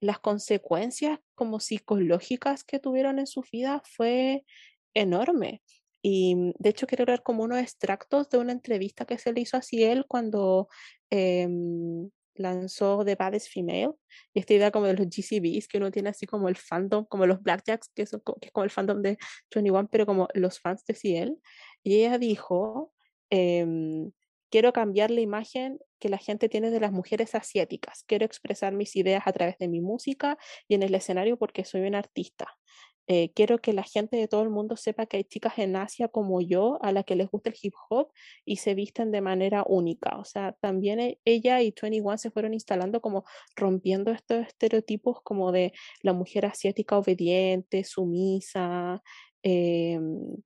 [0.00, 4.44] las consecuencias como psicológicas que tuvieron en su vida fue
[4.94, 5.62] enorme.
[6.02, 9.40] Y mm, de hecho quiero leer como unos extractos de una entrevista que se le
[9.40, 10.68] hizo a Ciel cuando
[11.10, 11.48] eh,
[12.34, 13.92] lanzó The Baddest Female.
[14.32, 17.26] Y esta idea como de los GCBs, que uno tiene así como el fandom, como
[17.26, 19.18] los Blackjacks, que, son, que es como el fandom de
[19.54, 21.38] 21, pero como los fans de Ciel.
[21.82, 22.92] Y ella dijo,
[23.30, 23.66] eh,
[24.50, 28.04] quiero cambiar la imagen que la gente tiene de las mujeres asiáticas.
[28.06, 31.82] Quiero expresar mis ideas a través de mi música y en el escenario porque soy
[31.82, 32.56] una artista.
[33.10, 36.08] eh, quiero que la gente de todo el mundo sepa que hay chicas en Asia
[36.08, 38.12] como yo a las que les gusta el hip hop
[38.44, 40.18] y se visten de manera única.
[40.18, 43.24] O sea, también e, ella y 21 se fueron instalando como
[43.56, 49.02] rompiendo estos estereotipos como de la mujer asiática obediente, sumisa,
[49.42, 50.36] em,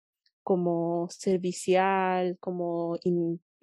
[0.43, 2.99] como servicial, como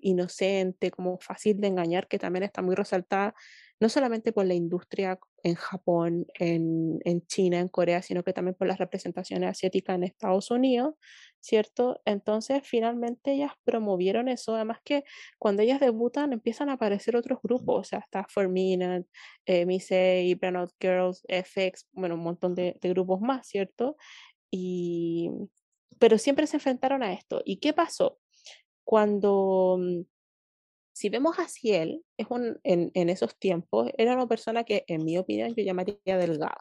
[0.01, 3.33] inocente, como fácil de engañar, que también está muy resaltada
[3.79, 8.67] no solamente por la industria en Japón, en, China, en Corea, sino que también por
[8.67, 10.95] las representaciones asiáticas en Estados Unidos,
[11.39, 12.01] ¿cierto?
[12.03, 15.05] Entonces, finalmente ellas promovieron eso, además que
[15.37, 19.07] cuando ellas debutan empiezan a aparecer otros grupos, o sea, está For Minute,
[19.45, 23.95] eh, Misei, Burnout Girls, FX, bueno, un montón de, de grupos más, ¿cierto?
[24.51, 25.29] Y,
[25.99, 27.41] pero siempre se enfrentaron a esto.
[27.45, 28.19] ¿Y qué pasó?
[28.89, 30.01] Cuando mm,
[30.93, 35.15] si vemos a Ciel, es un, en, esos tiempos, era una persona que, en mi
[35.19, 36.57] opinión, yo llamaría delgada.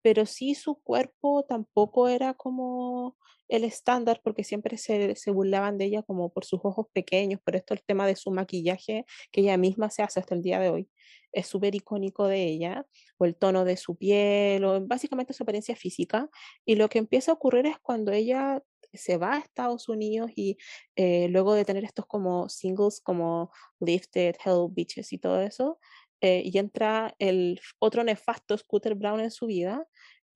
[0.00, 3.16] Pero sí su cuerpo tampoco era como
[3.48, 7.56] el estándar, porque siempre se, se, burlaban de ella como por sus ojos pequeños, por
[7.56, 10.70] esto el tema de su maquillaje, que ella misma se hace hasta el día de
[10.70, 10.88] hoy,
[11.32, 12.86] es súper icónico de ella,
[13.18, 16.30] o el tono de su piel, o básicamente su apariencia física.
[16.64, 18.62] Y lo que empieza a ocurrir es cuando ella
[18.96, 20.58] se va a Estados Unidos y
[20.96, 25.78] eh, luego de tener estos como singles como Lifted, Hell Beaches y todo eso,
[26.20, 29.86] eh, y entra el otro nefasto Scooter Brown en su vida,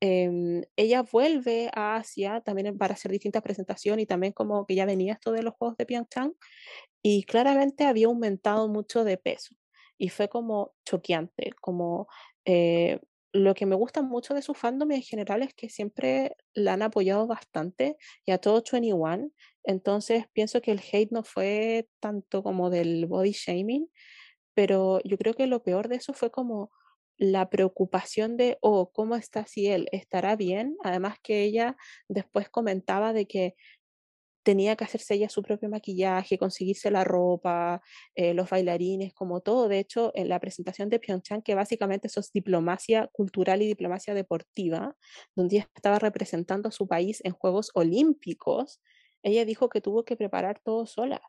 [0.03, 4.87] eh, ella vuelve a Asia también para hacer distintas presentaciones y también como que ya
[4.87, 6.33] venía esto de los Juegos de Pyeongchang
[7.03, 9.55] y claramente había aumentado mucho de peso
[9.99, 12.09] y fue como choqueante, como
[12.47, 13.01] eh,
[13.33, 16.83] lo que me gusta mucho de su fandom en general es que siempre la han
[16.83, 19.31] apoyado bastante y a todo 21.
[19.65, 23.89] Entonces pienso que el hate no fue tanto como del body shaming,
[24.55, 26.71] pero yo creo que lo peor de eso fue como
[27.19, 30.77] la preocupación de, oh, ¿cómo está si él estará bien?
[30.83, 31.77] Además que ella
[32.09, 33.57] después comentaba de que
[34.43, 37.83] tenía que hacerse ella su propio maquillaje, conseguirse la ropa,
[38.15, 39.69] eh, los bailarines, como todo.
[39.69, 44.97] De hecho, en la presentación de Pyeongchang, que básicamente es diplomacia cultural y diplomacia deportiva,
[45.35, 48.81] donde ella estaba representando a su país en Juegos Olímpicos,
[49.23, 51.21] ella dijo que tuvo que preparar todo sola.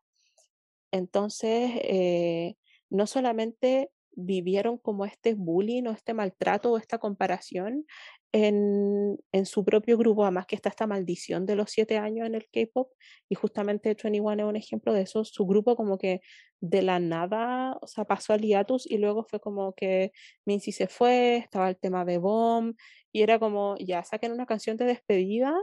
[0.91, 2.56] Entonces, eh,
[2.89, 7.86] no solamente vivieron como este bullying o este maltrato o esta comparación
[8.34, 12.36] en, en, su propio grupo, además que está esta maldición de los siete años en
[12.36, 12.91] el K-pop,
[13.30, 16.21] y justamente 21 es un ejemplo de eso, su grupo como que
[16.62, 20.12] de la nada, o sea, pasó al hiatus y luego fue como que
[20.45, 22.76] Minzy se fue, estaba el tema de Bomb,
[23.12, 25.54] y era como, ya, saquen una canción de despedida,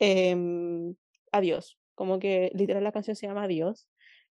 [0.00, 0.36] eh,
[1.32, 3.88] adiós, como que literal la canción se llama Adiós,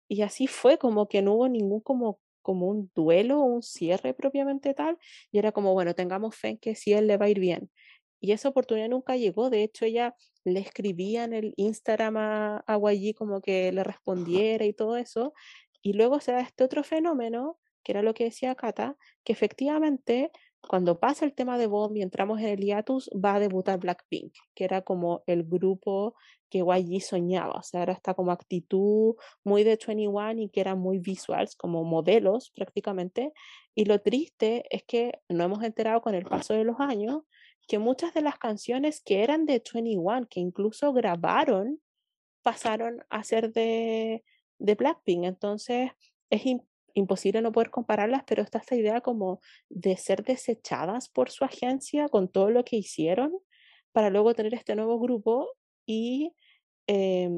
[0.07, 4.73] y así fue, como que no hubo ningún como como un duelo, un cierre propiamente
[4.73, 4.97] tal,
[5.31, 7.69] y era como, bueno, tengamos fe en que sí él le va a ir bien.
[8.19, 12.79] Y esa oportunidad nunca llegó, de hecho ella le escribía en el Instagram a, a
[13.15, 15.31] como que le respondiera y todo eso,
[15.83, 20.31] y luego se da este otro fenómeno, que era lo que decía Kata, que efectivamente
[20.67, 24.33] cuando pasa el tema de Bomb y entramos en el hiatus, va a debutar Blackpink,
[24.53, 26.15] que era como el grupo
[26.49, 30.79] que YG soñaba, o sea, era esta como actitud muy de 21 y que eran
[30.79, 33.33] muy visuals, como modelos prácticamente.
[33.75, 37.21] Y lo triste es que no hemos enterado con el paso de los años
[37.67, 41.79] que muchas de las canciones que eran de 21, que incluso grabaron,
[42.41, 44.23] pasaron a ser de,
[44.57, 45.23] de Blackpink.
[45.25, 45.91] Entonces,
[46.31, 46.41] es,
[46.93, 52.09] imposible no poder compararlas, pero está esta idea como de ser desechadas por su agencia
[52.09, 53.31] con todo lo que hicieron
[53.91, 55.49] para luego tener este nuevo grupo
[55.85, 56.33] y
[56.87, 57.29] eh,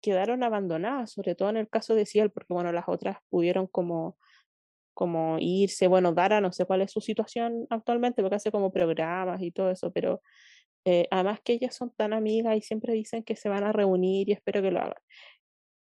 [0.00, 4.16] quedaron abandonadas, sobre todo en el caso de Ciel, porque bueno, las otras pudieron como
[4.94, 9.42] como irse, bueno, Dara no sé cuál es su situación actualmente, porque hace como programas
[9.42, 10.22] y todo eso, pero
[10.84, 14.28] eh, además que ellas son tan amigas y siempre dicen que se van a reunir
[14.28, 15.02] y espero que lo hagan.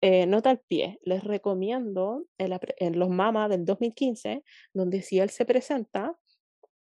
[0.08, 5.46] Eh, nota al pie, les recomiendo en, los Mamas del 2015, donde si él se
[5.46, 6.16] presenta,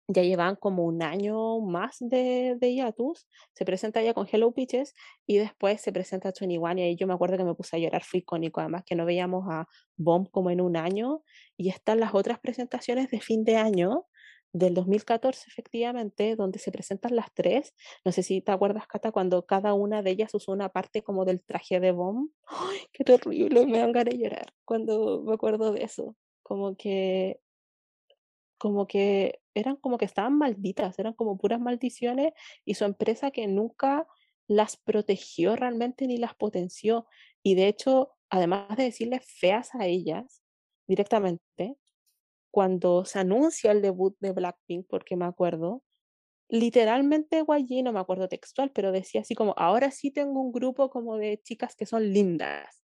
[0.09, 4.93] ya llevan como un año más de, de hiatus, se presenta ya con Hello Pitches
[5.27, 8.05] y después se presenta a 21 y yo me acuerdo que me puse a llorar,
[8.05, 11.23] fue icónico, además que no veíamos a Bomb como en un año
[11.57, 14.05] y están las otras presentaciones de fin de año
[14.55, 17.75] del 2014, efectivamente, donde se presentan las tres.
[18.05, 21.25] No sé si te acuerdas, Cata, cuando cada una de ellas usó una parte como
[21.25, 22.31] del traje de Bomb.
[22.47, 23.67] ¡Ay, qué terrible!
[23.67, 26.17] Me dan ganas de llorar cuando me acuerdo de eso.
[26.45, 27.41] Como que,
[28.57, 32.33] como que eran como que estaban malditas, eran como puras maldiciones
[32.65, 34.07] y su empresa que nunca
[34.47, 37.07] las protegió realmente ni las potenció.
[37.43, 40.43] Y de hecho, además de decirles feas a ellas
[40.87, 41.77] directamente,
[42.55, 45.83] cuando se anuncia el debut de Blackpink, porque me acuerdo,
[46.49, 50.89] literalmente YG, no me acuerdo textual, pero decía así como, ahora sí tengo un grupo
[50.89, 52.85] como de chicas que son lindas.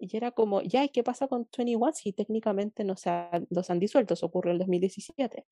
[0.00, 3.12] Y era como, ya, ¿y qué pasa con 21 si técnicamente no se
[3.48, 4.14] los han disuelto?
[4.14, 5.46] Eso ocurrió en el 2017.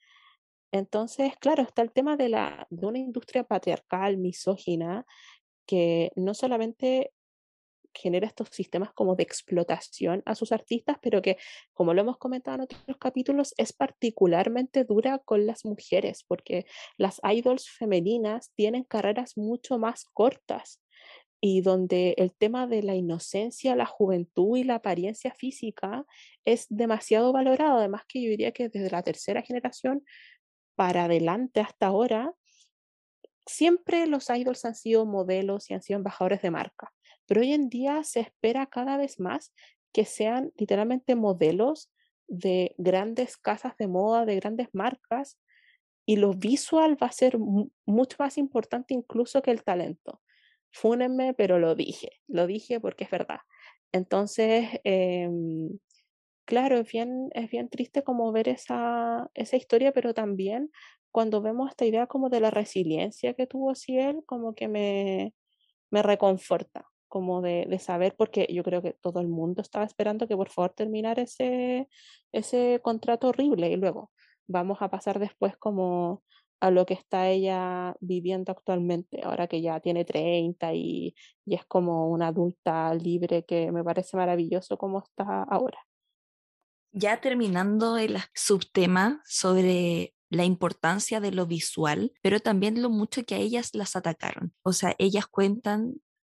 [0.72, 5.06] Entonces, claro, está el tema de, la, de una industria patriarcal, misógina,
[5.64, 7.12] que no solamente
[7.94, 11.36] genera estos sistemas como de explotación a sus artistas, pero que,
[11.72, 16.66] como lo hemos comentado en otros capítulos, es particularmente dura con las mujeres, porque
[16.96, 20.80] las idols femeninas tienen carreras mucho más cortas
[21.40, 26.06] y donde el tema de la inocencia, la juventud y la apariencia física
[26.46, 30.04] es demasiado valorado, además que yo diría que desde la tercera generación
[30.74, 32.32] para adelante hasta ahora,
[33.46, 36.92] siempre los idols han sido modelos y han sido embajadores de marca
[37.26, 39.52] pero hoy en día se espera cada vez más
[39.92, 41.92] que sean literalmente modelos
[42.26, 45.38] de grandes casas de moda, de grandes marcas,
[46.06, 50.20] y lo visual va a ser mucho más importante incluso que el talento.
[50.70, 53.40] Fúnenme, pero lo dije, lo dije porque es verdad.
[53.92, 55.78] Entonces, em,
[56.44, 60.70] claro, es bien, es bien triste como ver esa, esa historia, pero también
[61.12, 65.32] cuando vemos esta idea como de la resiliencia que tuvo Ciel, como que me,
[65.90, 70.26] me reconforta, como de, de, saber, porque yo creo que todo el mundo estaba esperando
[70.26, 71.88] que por favor terminara ese,
[72.32, 74.10] ese contrato horrible y luego
[74.48, 76.24] vamos a pasar después como
[76.58, 81.14] a lo que está ella viviendo actualmente, ahora que ya tiene 30 y,
[81.46, 85.78] y es como una adulta libre que me parece maravilloso como está ahora.
[86.90, 93.36] Ya terminando el subtema sobre la importancia de lo visual, pero también lo mucho que
[93.36, 94.52] a ellas las atacaron.
[94.62, 95.94] O sea, ellas cuentan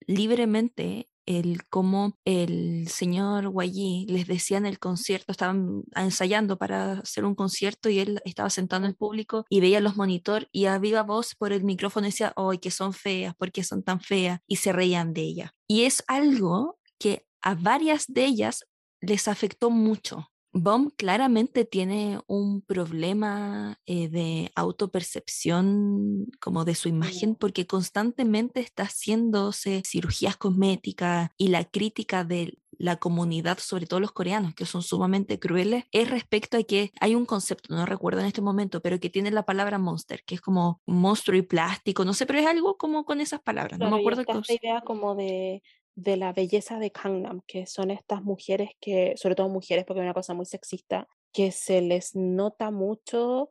[0.08, 7.26] libremente el cómo el señor Guayí les decía en el concierto, estaban ensayando para hacer
[7.26, 10.78] un concierto y él estaba sentado en el público y veía los monitor y a
[10.78, 13.36] viva voz por el micrófono decía, ¡ay, que son feas!
[13.36, 14.40] ¿Por qué son tan feas?
[14.48, 15.56] Y se reían de ella.
[15.68, 18.66] Y es algo que a varias de ellas
[19.02, 27.36] les afectó mucho Bomb claramente tiene un problema eh, de autopercepción como de su imagen
[27.36, 34.14] porque constantemente está haciéndose cirugías cosméticas y la crítica de la comunidad, sobre todo los
[34.14, 38.28] coreanos, que son sumamente crueles, es respecto a que hay un concepto, no recuerdo en
[38.28, 42.14] este momento, pero que tiene la palabra monster, que es como monstruo y plástico, no
[42.14, 44.22] sé, pero es algo como con esas palabras, no me acuerdo.
[44.22, 45.64] Esta idea como de
[45.96, 50.06] de la belleza de Gangnam, que son estas mujeres que, sobre todo mujeres, porque es
[50.06, 53.50] una cosa muy sexista, que se les nota mucho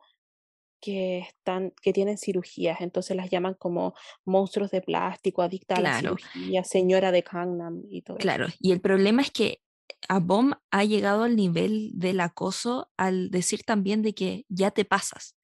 [0.79, 5.99] que están, que tienen cirugías, entonces las llaman como monstruos de plástico, adicta a la
[5.99, 9.61] cirugía, señora de Gangnam y todo Claro, y el problema es que
[10.07, 14.85] a Bom ha llegado al nivel del acoso al decir también de que ya te
[14.85, 15.35] pasas.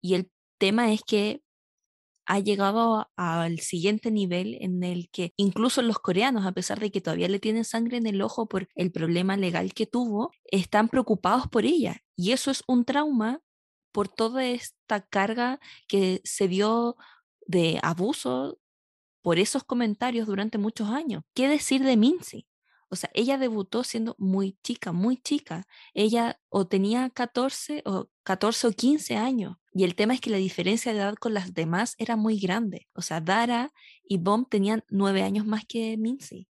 [0.00, 1.42] Y el tema es que
[2.28, 7.00] ha llegado al siguiente nivel en el que incluso los coreanos, a pesar de que
[7.00, 11.48] todavía le tienen sangre en el ojo por el problema legal que tuvo, están preocupados
[11.48, 12.02] por ella.
[12.16, 13.40] Y eso es un trauma
[13.92, 15.58] por toda esta carga
[15.88, 16.96] que se vio
[17.46, 18.58] de abuso
[19.22, 21.22] por esos comentarios durante muchos años.
[21.34, 22.46] ¿Qué decir de Minzy?
[22.90, 25.66] O sea, ella debutó siendo muy chica, muy chica.
[25.94, 29.56] Ella o tenía 14 o 14 o 15 años.
[29.78, 32.88] Y el tema es que la diferencia de edad con las demás era muy grande.
[32.94, 33.72] O sea, Dara
[34.02, 36.48] y Bomb tenían nueve años más que Minzy.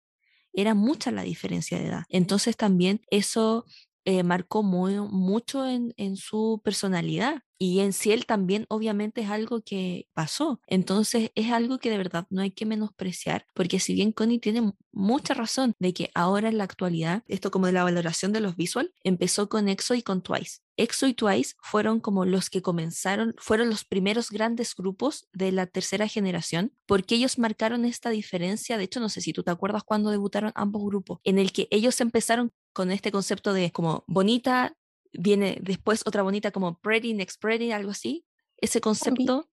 [0.54, 2.04] Era mucha la diferencia de edad.
[2.08, 3.66] Entonces también eso
[4.08, 7.44] eh, marcó mucho en, en, su personalidad.
[7.60, 10.62] Y en sí él también obviamente es algo que pasó.
[10.66, 14.72] Entonces es algo que de verdad no hay que menospreciar, porque si bien Connie tiene
[14.94, 18.56] mucha razón de que ahora en la actualidad, esto como de la valoración de los
[18.56, 20.60] visual, empezó con EXO y con Twice.
[20.78, 25.66] EXO y Twice fueron como los que comenzaron, fueron los primeros grandes grupos de la
[25.66, 28.78] tercera generación, porque ellos marcaron esta diferencia.
[28.78, 31.68] De hecho, no sé si tú te acuerdas cuando debutaron ambos grupos, en el que
[31.72, 34.78] ellos empezaron con este concepto de como bonita,
[35.12, 38.24] viene después otra bonita como pretty, next pretty, algo así.
[38.58, 39.50] Ese concepto.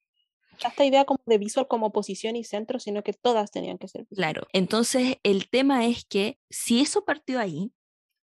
[0.62, 4.06] Esta idea como de visual como posición y centro, sino que todas tenían que ser.
[4.14, 7.72] Claro, entonces el tema es que si eso partió ahí,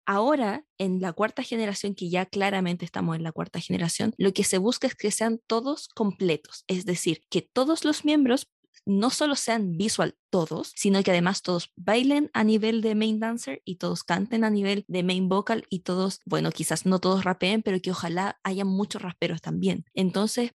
[0.05, 4.43] ahora en la cuarta generación, que ya claramente estamos en la cuarta generación, lo que
[4.43, 8.51] se busca es que sean todos completos, es decir, que todos los miembros
[8.87, 13.63] no solo sean visual todos, sino que además todos bailen a nivel de main dancer
[13.65, 17.63] y todos canten a nivel de main vocal y todos, bueno, quizás no todos rapeen,
[17.63, 19.85] pero que ojalá haya muchos raperos también.
[19.95, 20.53] Entonces,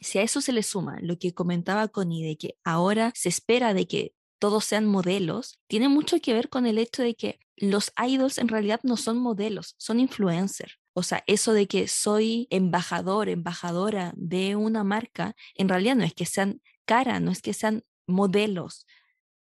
[0.00, 3.74] si a eso se le suma lo que comentaba Connie de que ahora se espera
[3.74, 7.92] de que todos sean modelos, tiene mucho que ver con el hecho de que los
[8.04, 10.78] idols en realidad no son modelos, son influencers.
[10.92, 16.14] O sea, eso de que soy embajador, embajadora de una marca, en realidad no es
[16.14, 18.86] que sean cara, no es que sean modelos,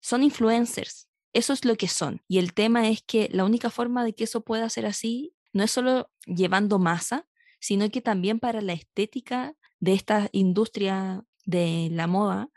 [0.01, 1.07] son influencers.
[1.33, 2.21] Eso es lo que son.
[2.27, 5.63] Y el tema es que la única forma de que eso pueda ser así no
[5.63, 7.27] es solo llevando masa,
[7.59, 12.49] sino que también para la estética de esta industria de la moda,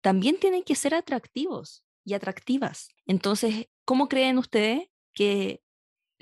[0.00, 2.88] también tienen que ser atractivos y atractivas.
[3.06, 5.61] Entonces, ¿cómo creen ustedes que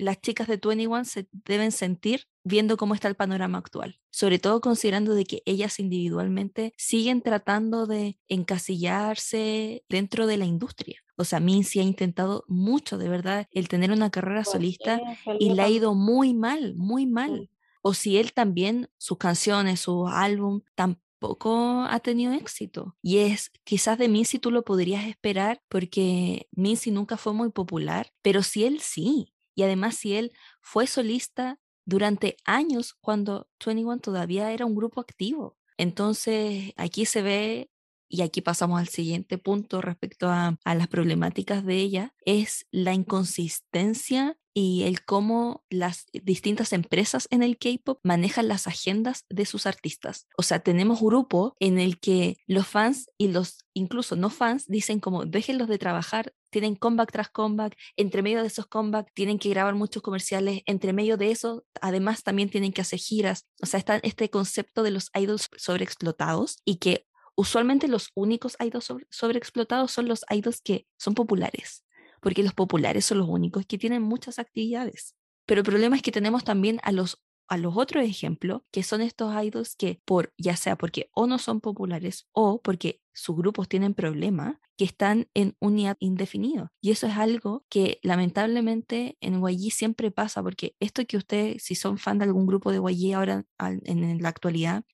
[0.01, 4.61] las chicas de 21 se deben sentir viendo cómo está el panorama actual, sobre todo
[4.61, 11.01] considerando de que ellas individualmente siguen tratando de encasillarse dentro de la industria.
[11.17, 14.99] O sea, Mincy ha intentado mucho, de verdad, el tener una carrera Pues solista
[15.39, 17.49] y le ha ido muy mal, muy mal.
[17.83, 22.95] O si él también, sus canciones, su álbum, tampoco ha tenido éxito.
[23.01, 28.11] Y es, quizás de Mincy tú lo podrías esperar porque Mincy nunca fue muy popular,
[28.21, 29.33] pero si él sí.
[29.55, 30.31] Y además si él
[30.61, 35.57] fue solista durante años cuando 21 todavía era un grupo activo.
[35.77, 37.69] Entonces, aquí se ve,
[38.07, 42.93] y aquí pasamos al siguiente punto respecto a, a las problemáticas de ella, es la
[42.93, 49.65] inconsistencia y el cómo las distintas empresas en el K-pop manejan las agendas de sus
[49.65, 50.27] artistas.
[50.37, 54.99] O sea, tenemos grupo en el que los fans y los incluso no fans dicen
[54.99, 59.49] como déjenlos de trabajar, tienen comeback tras comeback, entre medio de esos comeback tienen que
[59.49, 63.47] grabar muchos comerciales, entre medio de eso además también tienen que hacer giras.
[63.61, 68.85] O sea, está este concepto de los idols sobreexplotados y que usualmente los únicos idols
[68.85, 71.83] sobre, sobreexplotados son los idols que son populares
[72.21, 75.15] porque los populares son los únicos que tienen muchas actividades.
[75.45, 77.21] Pero el problema es que tenemos también a los
[77.51, 81.37] a los otros ejemplos, que son estos idols que por ya sea porque o no
[81.37, 86.71] son populares o porque sus grupos tienen problemas, que están en unidad indefinido.
[86.79, 91.75] Y eso es algo que lamentablemente en YG siempre pasa, porque esto que ustedes, si
[91.75, 94.85] son fan de algún grupo de YG ahora en, la actualidad,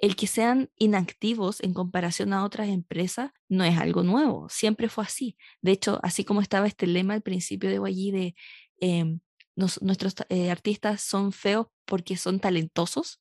[0.00, 5.04] el que sean inactivos en comparación a otras empresas no es algo nuevo, siempre fue
[5.04, 5.36] así.
[5.62, 8.34] De hecho, así como estaba este lema al principio de YG de
[8.80, 9.18] eh,
[9.56, 13.20] nos, nuestros eh, artistas son feos porque son talentosos,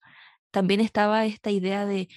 [0.51, 2.09] también estaba esta idea de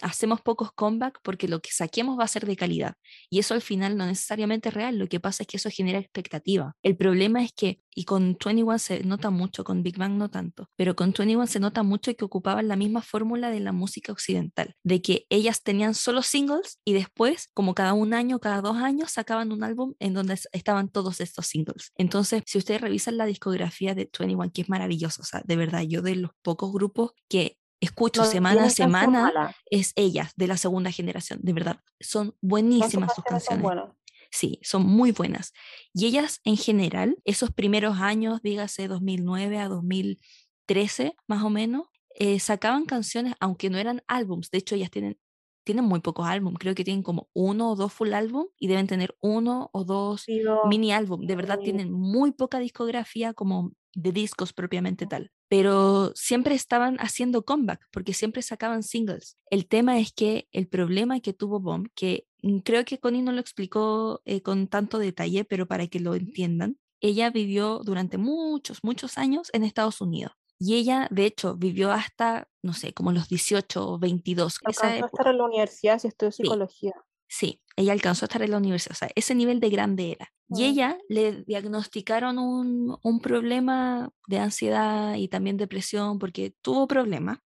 [0.00, 2.94] hacemos pocos comeback porque lo que saquemos va a ser de calidad.
[3.30, 5.98] Y eso al final no necesariamente es real, lo que pasa es que eso genera
[5.98, 6.76] expectativa.
[6.82, 10.70] El problema es que, y con 21 se nota mucho, con Big Bang no tanto,
[10.76, 14.76] pero con 21 se nota mucho que ocupaban la misma fórmula de la música occidental,
[14.82, 19.12] de que ellas tenían solo singles y después, como cada un año, cada dos años,
[19.12, 21.92] sacaban un álbum en donde estaban todos estos singles.
[21.96, 25.82] Entonces, si ustedes revisan la discografía de 21, que es maravillosa, o sea, de verdad,
[25.82, 30.56] yo de los pocos grupos que escucho no semana a semana es ellas de la
[30.56, 31.80] segunda generación, de verdad.
[32.00, 33.96] Son buenísimas sus canciones son.
[34.30, 35.52] Sí, son muy buenas.
[35.92, 42.40] Y ellas en general, esos primeros años, dígase 2009 a 2013 más o menos, eh,
[42.40, 44.50] sacaban canciones, aunque no eran álbums.
[44.50, 45.18] De hecho, ellas tienen,
[45.64, 46.58] tienen muy pocos álbums.
[46.58, 50.24] Creo que tienen como uno o dos full álbum y deben tener uno o dos
[50.68, 51.26] mini álbum.
[51.26, 55.30] De verdad, tienen muy poca discografía como de discos propiamente tal.
[55.52, 59.36] Pero siempre estaban haciendo comeback porque siempre sacaban singles.
[59.50, 62.26] El tema es que el problema que tuvo Bomb, que
[62.64, 66.78] creo que Connie no lo explicó eh, con tanto detalle, pero para que lo entiendan,
[67.02, 70.32] ella vivió durante muchos, muchos años en Estados Unidos.
[70.58, 74.54] Y ella, de hecho, vivió hasta, no sé, como los 18 o 22.
[74.70, 75.22] Esa Alcanzó a época.
[75.22, 76.44] estar en la universidad si estudió Sí.
[76.44, 76.92] psicología.
[77.28, 80.32] Sí, ella alcanzó a estar en la universidad, o sea, ese nivel de grande era.
[80.54, 87.38] Y ella le diagnosticaron un, un problema de ansiedad y también depresión porque tuvo problemas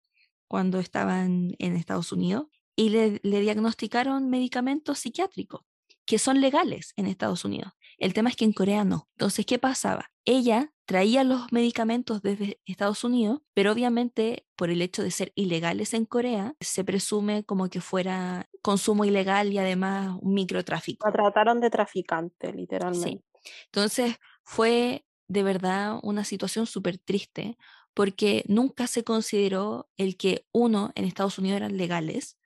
[0.48, 5.62] cuando estaba en, en Estados Unidos y le, le diagnosticaron medicamentos psiquiátricos
[6.06, 7.74] que son legales en Estados Unidos.
[7.98, 9.08] El tema es que en Corea no.
[9.16, 10.12] Entonces, ¿qué pasaba?
[10.24, 15.94] Ella traía los medicamentos desde Estados Unidos, pero obviamente por el hecho de ser ilegales
[15.94, 21.06] en Corea, se presume como que fuera consumo ilegal y además un microtráfico.
[21.08, 22.54] La trataron de traficante, Sí.
[22.58, 23.24] literalmente.
[23.66, 27.58] Entonces fue de verdad una situación súper triste
[27.94, 32.38] porque nunca se consideró el que uno en Estados Unidos eran legales,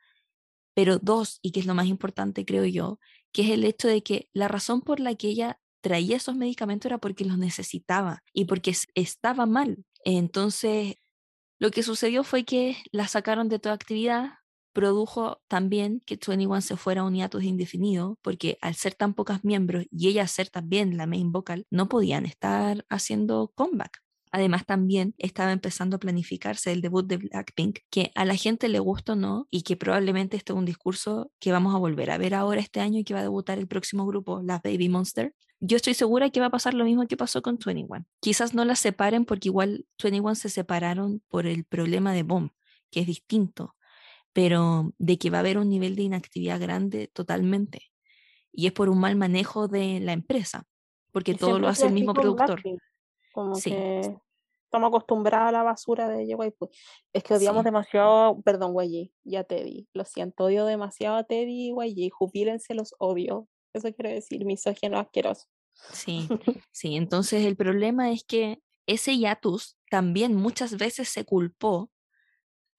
[0.76, 3.00] pero dos, y que es lo más importante creo yo,
[3.34, 6.88] que es el hecho de que la razón por la que ella traía esos medicamentos
[6.90, 9.86] era porque los necesitaba y porque estaba mal.
[10.04, 10.96] Entonces,
[11.60, 14.34] lo que sucedió fue que la sacaron de toda actividad,
[14.74, 19.44] produjo también que 21 se fuera a un hiatus indefinido, porque al ser tan pocas
[19.44, 24.02] miembros y ella ser también la main vocal, no podían estar haciendo comeback.
[24.32, 28.80] Además, también estaba empezando a planificarse el debut de Blackpink, que a la gente le
[28.80, 32.18] gusta o no, y que probablemente este es un discurso que vamos a volver a
[32.18, 35.34] ver ahora este año y que va a debutar el próximo grupo, las Baby Monster.
[35.60, 38.06] Yo estoy segura que va a pasar lo mismo que pasó con 21.
[38.22, 42.52] Quizás no las separen porque igual 21 se separaron por el problema de Bomb,
[42.92, 43.76] que es distinto,
[44.32, 47.92] pero de que va a haber un nivel de inactividad grande totalmente.
[48.52, 50.66] Y es por un mal manejo de la empresa,
[51.12, 52.62] porque todo lo hace el mismo productor.
[53.44, 54.18] Como que
[54.66, 56.70] estamos acostumbrados a la basura de YG.
[57.14, 59.88] Es que odiamos demasiado, perdón, YG, ya Teddy.
[59.94, 62.12] Lo siento, odio demasiado a Teddy y YG.
[62.12, 63.48] Jubílense los odio.
[63.74, 65.48] Eso quiere decir misógino asqueroso.
[65.92, 66.28] Sí,
[66.72, 66.96] sí.
[66.96, 71.90] Entonces el problema es que ese hiatus también muchas veces se culpó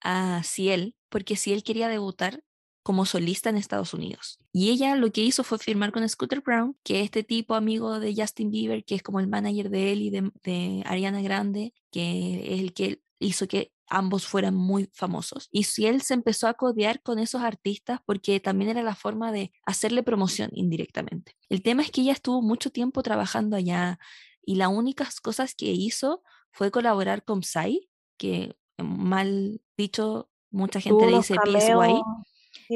[0.01, 2.43] a Ciel, porque Ciel quería debutar
[2.83, 4.39] como solista en Estados Unidos.
[4.51, 7.99] Y ella lo que hizo fue firmar con Scooter Brown, que es este tipo amigo
[7.99, 12.53] de Justin Bieber, que es como el manager de él y de, Ariana Grande, que
[12.53, 15.47] es el que hizo que ambos fueran muy famosos.
[15.51, 19.31] Y si él se empezó a codear con esos artistas porque también era la forma
[19.31, 21.35] de hacerle promoción indirectamente.
[21.49, 23.99] El tema es que ella estuvo mucho tiempo trabajando allá
[24.43, 31.05] y las únicas cosas que hizo fue colaborar con Psy, que mal dicho, mucha gente
[31.05, 32.01] le dice PSY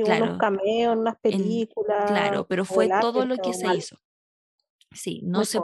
[0.03, 2.05] claro, unos cameos, unas películas.
[2.07, 3.97] claro, pero fue todo lo que se hizo.
[4.91, 5.59] Sí, no se,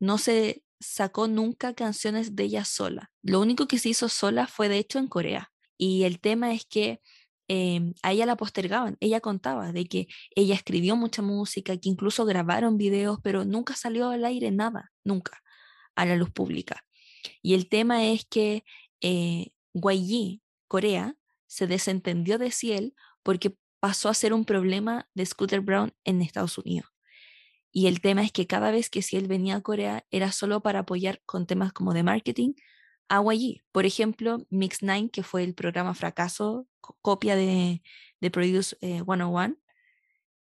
[0.00, 3.10] no se sacó nunca canciones de ella sola.
[3.22, 5.52] Lo único que se hizo sola fue de hecho en Corea.
[5.78, 7.00] Y el tema es que
[7.48, 8.96] em, a ella la postergaban.
[9.00, 14.10] Ella contaba de que ella escribió mucha música, que incluso grabaron videos, pero nunca salió
[14.10, 15.42] al aire nada, nunca,
[15.94, 16.84] a la luz pública.
[17.40, 18.64] Y el tema es que
[19.00, 25.60] eh, YG, Corea, se desentendió de Ciel porque pasó a ser un problema de Scooter
[25.60, 26.90] Brown en Estados Unidos.
[27.72, 30.60] Y el tema es que cada vez que si él venía a Corea era solo
[30.60, 32.52] para apoyar con temas como de marketing
[33.08, 33.62] a YG.
[33.72, 37.82] Por ejemplo, Mix 9, que fue el programa fracaso, copia de,
[38.20, 39.56] de Produce 101,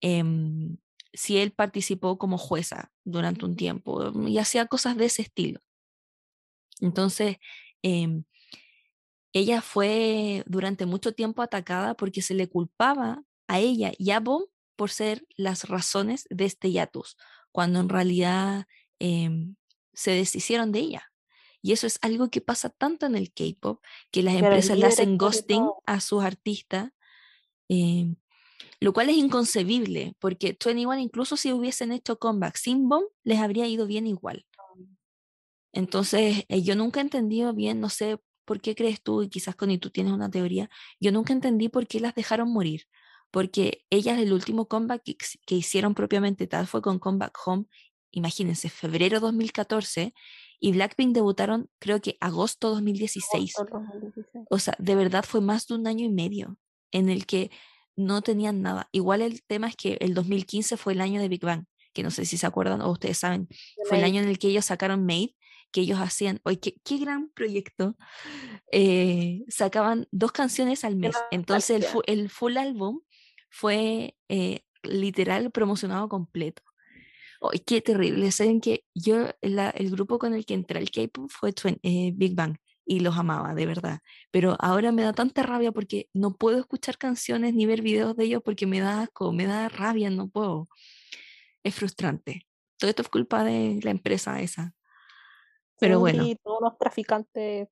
[0.01, 0.77] eh, em,
[1.13, 5.59] si él participó como jueza durante un tiempo y hacía cosas de ese estilo.
[6.81, 7.37] Entonces,
[7.81, 8.23] em,
[9.33, 14.45] ella fue durante mucho tiempo atacada porque se le culpaba a ella y a Bomb
[14.75, 17.17] por ser las razones de este hiatus,
[17.51, 18.67] cuando en realidad
[18.99, 19.55] em,
[19.93, 21.11] se deshicieron de ella.
[21.61, 23.81] Y eso es algo que pasa tanto en el K-pop,
[24.11, 26.91] que las empresas le hacen ghosting a sus artistas,
[27.69, 28.15] em,
[28.79, 33.65] lo cual es inconcebible, porque 21 incluso si hubiesen hecho comeback sin Bomb, les habría
[33.67, 34.45] ido bien igual.
[35.71, 39.55] Entonces, eh, yo nunca he entendido bien, no sé ¿por qué crees tú, y quizás
[39.55, 40.69] con y tú tienes una teoría,
[40.99, 42.83] yo nunca entendí por qué las dejaron morir?
[43.31, 47.65] Porque ellas el último comeback que, hicieron propiamente tal fue con Comeback Home,
[48.11, 50.13] imagínense, febrero 2014,
[50.59, 53.55] y Blackpink debutaron creo que agosto 2016.
[54.49, 56.57] O sea, de verdad fue más de un año y medio
[56.91, 57.51] en el que
[57.95, 58.87] no tenían nada.
[58.91, 62.11] Igual el tema es que el 2015 fue el año de Big Bang, que no
[62.11, 63.47] sé si se acuerdan o ustedes saben,
[63.87, 65.35] fue el año en el que ellos sacaron Made
[65.73, 67.97] que ellos hacían, oye, qué, gran proyecto,
[68.71, 71.15] eh, sacaban dos canciones al mes.
[71.31, 73.01] Entonces el, el full álbum
[73.49, 76.61] fue eh, literal promocionado completo.
[77.41, 78.31] Oye, qué terrible.
[78.31, 82.55] Saben que yo, el grupo con el que entré al K-pop fue eh, Big Bang
[82.85, 83.99] y los amaba, de verdad.
[84.31, 88.25] Pero ahora me da tanta rabia porque no puedo escuchar canciones ni ver videos de
[88.25, 90.69] ellos porque me da asco, me da rabia, no puedo.
[91.63, 92.45] Es frustrante.
[92.77, 94.73] Todo esto es culpa de la empresa esa.
[95.79, 96.23] Pero bueno.
[96.23, 97.67] Y todos los traficantes,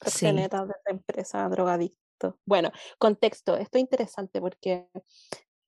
[0.00, 2.34] de esa empresa, drogadictos.
[2.44, 4.88] Bueno, contexto, esto es interesante porque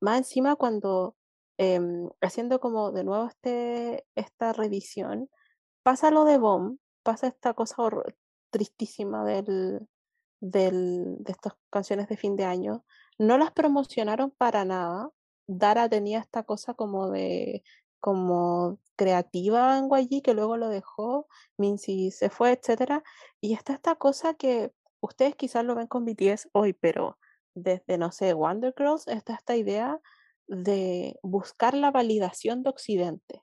[0.01, 1.17] más encima cuando
[1.59, 5.31] em, haciendo como de nuevo este, esta revisión,
[5.83, 7.77] pasa lo de Bomb, pasa esta cosa
[8.51, 9.87] tristísima del,
[10.41, 12.85] del, de estas canciones de fin de año,
[13.19, 15.11] no las promocionaron para nada.
[15.49, 17.63] Dara tenía esta cosa como de
[18.01, 21.29] como creativa en YG que luego lo dejó,
[21.59, 23.03] Minzy se fue, etcétera,
[23.41, 27.19] y está esta cosa que ustedes quizás lo ven con BTS hoy, pero
[27.55, 30.01] desde, no sé, Wonder Girls está esta idea
[30.47, 33.43] de buscar la validación de Occidente.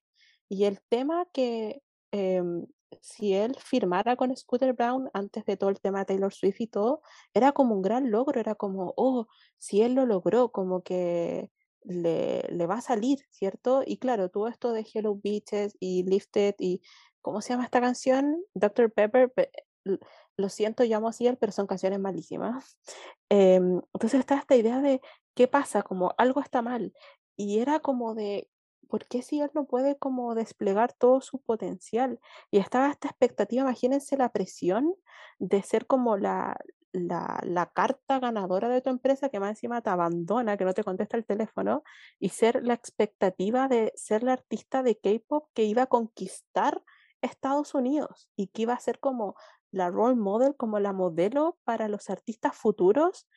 [0.49, 1.81] Y el tema que
[2.11, 2.65] em,
[3.01, 6.67] si él firmara con Scooter Brown antes de todo el tema de Taylor Swift y
[6.67, 7.01] todo,
[7.33, 9.27] era como un gran logro, era como, oh,
[9.57, 11.49] si él lo logró, como que
[11.83, 13.83] le, le, va a salir, ¿cierto?
[13.85, 16.81] Y claro, todo esto de Hello Beaches y Lifted y,
[17.21, 18.43] ¿cómo se llama esta canción?
[18.53, 18.91] Dr.
[18.91, 19.31] Pepper,
[20.37, 22.77] lo siento, llamo así, pero son canciones malísimas.
[23.29, 25.01] Em, entonces está esta idea de
[25.33, 26.93] qué pasa, como algo está mal.
[27.35, 28.47] Y era como de,
[28.87, 32.19] ¿por qué si él no puede como desplegar todo su potencial?
[32.51, 34.93] Y estaba esta expectativa, imagínense la presión
[35.39, 36.59] de ser como la,
[36.93, 41.17] la, carta ganadora de tu empresa que más encima te abandona, que no te contesta
[41.17, 41.83] el teléfono,
[42.19, 46.81] y ser la expectativa de ser la artista de K-Pop que iba a conquistar
[47.21, 49.35] Estados Unidos y que iba a ser como
[49.71, 53.27] la role model, como la modelo para los artistas futuros,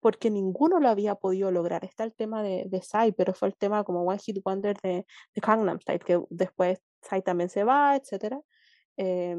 [0.00, 1.84] porque ninguno lo había podido lograr.
[1.84, 5.06] Está el tema de, de Psy, pero fue el tema como One Hit Wonder de,
[5.34, 8.36] de Gangnam Style, que después Psy también se va, etc.
[8.96, 9.36] Eh,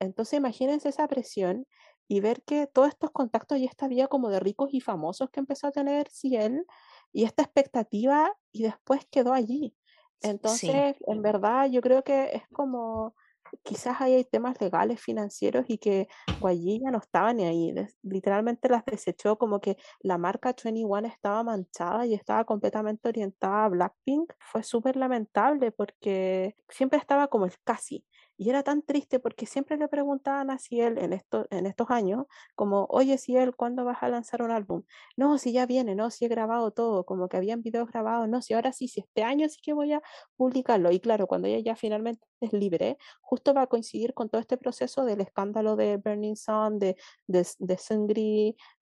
[0.00, 1.66] entonces imagínense esa presión
[2.08, 5.40] y ver que todos estos contactos y esta vida como de ricos y famosos que
[5.40, 6.66] empezó a tener Ciel
[7.12, 9.74] y esta expectativa y después quedó allí.
[10.20, 11.04] Entonces, sí.
[11.06, 13.14] en verdad, yo creo que es como
[13.62, 16.08] quizás ahí hay temas legales, financieros y que
[16.40, 17.74] Guayi ya no estaba ni ahí.
[18.02, 23.68] Literalmente las desechó como que la marca 21 estaba manchada y estaba completamente orientada a
[23.68, 24.32] Blackpink.
[24.40, 28.04] Fue súper lamentable porque siempre estaba como el casi.
[28.36, 32.26] Y era tan triste porque siempre le preguntaban a Ciel en, esto, en estos años,
[32.54, 34.82] como, oye Ciel, ¿cuándo vas a lanzar un álbum?
[35.16, 38.42] No, si ya viene, no, si he grabado todo, como que habían videos grabados, no,
[38.42, 40.02] si ahora sí, si este año sí que voy a
[40.36, 40.90] publicarlo.
[40.90, 44.56] Y claro, cuando ella ya finalmente es libre, justo va a coincidir con todo este
[44.56, 47.46] proceso del escándalo de Burning Sun, de, de,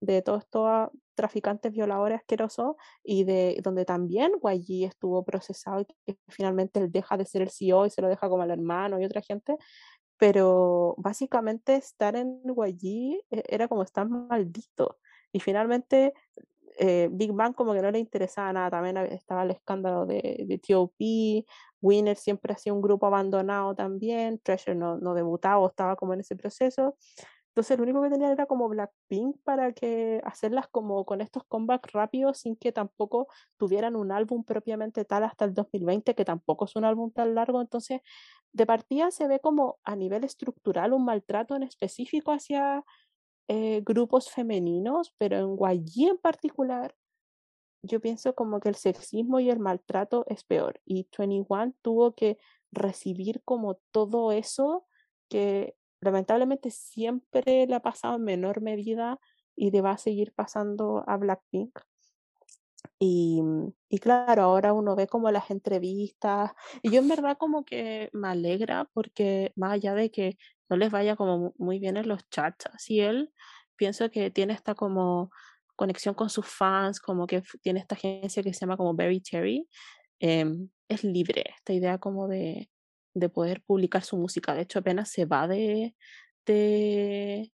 [0.00, 6.80] de todo esto traficantes violadores asquerosos y de donde también YG estuvo procesado y finalmente
[6.80, 9.22] él deja de ser el CEO y se lo deja como al hermano y otra
[9.22, 9.56] gente,
[10.16, 14.98] pero básicamente estar en YG e, era como estar maldito
[15.32, 16.14] y finalmente
[16.78, 20.58] eh, Big Bang como que no le interesaba nada, también estaba el escándalo de, de
[20.58, 21.44] T.O.P.,
[21.82, 26.36] Winner siempre hacía un grupo abandonado también, Treasure no, no debutaba, estaba como en ese
[26.36, 26.96] proceso,
[27.53, 31.92] entonces lo único que tenía era como Blackpink para que hacerlas como con estos comebacks
[31.92, 33.28] rápidos sin que tampoco
[33.59, 37.61] tuvieran un álbum propiamente tal hasta el 2020, que tampoco es un álbum tan largo.
[37.61, 38.00] Entonces,
[38.55, 42.84] de partida se ve como a nivel estructural un maltrato en específico hacia
[43.48, 46.94] eh, grupos femeninos, pero en YG en particular,
[47.82, 50.80] yo pienso como que el sexismo y el maltrato es peor.
[50.86, 52.38] Y 21 tuvo que
[52.70, 54.86] recibir como todo eso
[55.28, 59.18] que lamentablemente siempre le ha pasado en menor medida
[59.57, 61.78] y le va a seguir pasando a Blackpink.
[63.05, 63.42] Y,
[64.00, 68.88] claro, ahora uno ve como las entrevistas y yo en verdad como que me alegra
[68.92, 70.38] porque más allá de que
[70.68, 73.32] no les vaya como muy bien en los chats, así él
[73.76, 75.30] pienso que tiene esta como
[75.74, 79.68] conexión con sus fans, como que tiene esta agencia que se llama como Berry Cherry,
[80.20, 80.46] eh,
[80.88, 82.70] es libre, esta idea como de,
[83.14, 84.54] de poder publicar su música.
[84.54, 85.94] De hecho, apenas se va de,
[86.46, 87.52] de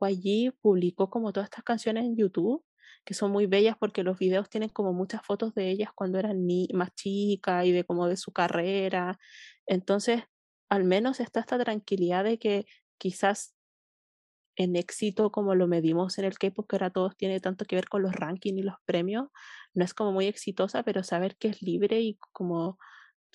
[0.00, 2.64] allí, publicó como todas estas canciones en YouTube,
[3.04, 6.46] que son muy bellas porque los videos tienen como muchas fotos de ellas cuando eran
[6.46, 9.18] ni más chicas y de como de su carrera.
[9.66, 10.24] Entonces,
[10.68, 12.66] al menos está esta tranquilidad de que
[12.98, 13.54] quizás
[14.56, 17.88] en éxito como lo medimos en el K-pop, que ahora todos tiene tanto que ver
[17.88, 19.28] con los rankings y los premios,
[19.74, 22.78] no es como muy exitosa, pero saber que es libre y como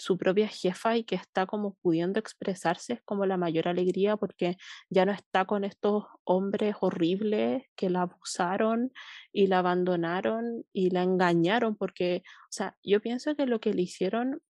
[0.01, 4.57] su propia jefa y que está como pudiendo expresarse es como la mayor alegría porque
[4.89, 8.91] ya no está con estos hombres horribles que la abusaron
[9.31, 13.83] y la abandonaron y la engañaron porque, o sea, yo pienso que lo que le
[13.83, 14.41] hicieron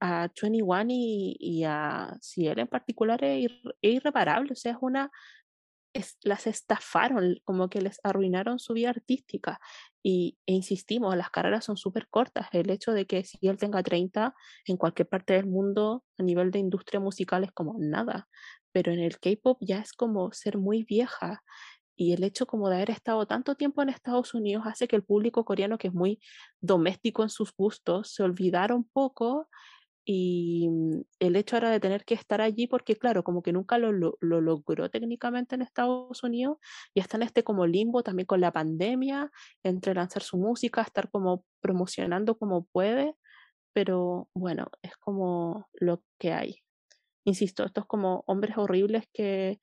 [0.00, 3.50] a 21 y, y a Ciel en particular es,
[3.80, 5.10] es irreparable, o sea, es una
[6.22, 9.60] las estafaron, como que les arruinaron su vida artística.
[10.02, 12.48] Y, e insistimos, las carreras son súper cortas.
[12.52, 14.34] El hecho de que si él tenga 30
[14.66, 18.28] en cualquier parte del mundo a nivel de industria musical es como nada.
[18.72, 21.42] Pero en el K-pop ya es como ser muy vieja.
[21.96, 25.02] Y el hecho como de haber estado tanto tiempo en Estados Unidos hace que el
[25.02, 26.20] público coreano, que es muy
[26.60, 29.48] doméstico en sus gustos, se olvidara un poco
[30.10, 33.76] y mm, el hecho era de tener que estar allí porque claro, como que nunca
[33.76, 36.56] lo, logró técnicamente en Estados Unidos
[36.94, 39.30] y está en este como limbo también con la pandemia,
[39.62, 43.16] entre lanzar su música, estar como promocionando como puede,
[43.74, 46.62] pero bueno, es como lo que hay.
[47.24, 49.60] Insisto, estos como hombres horribles que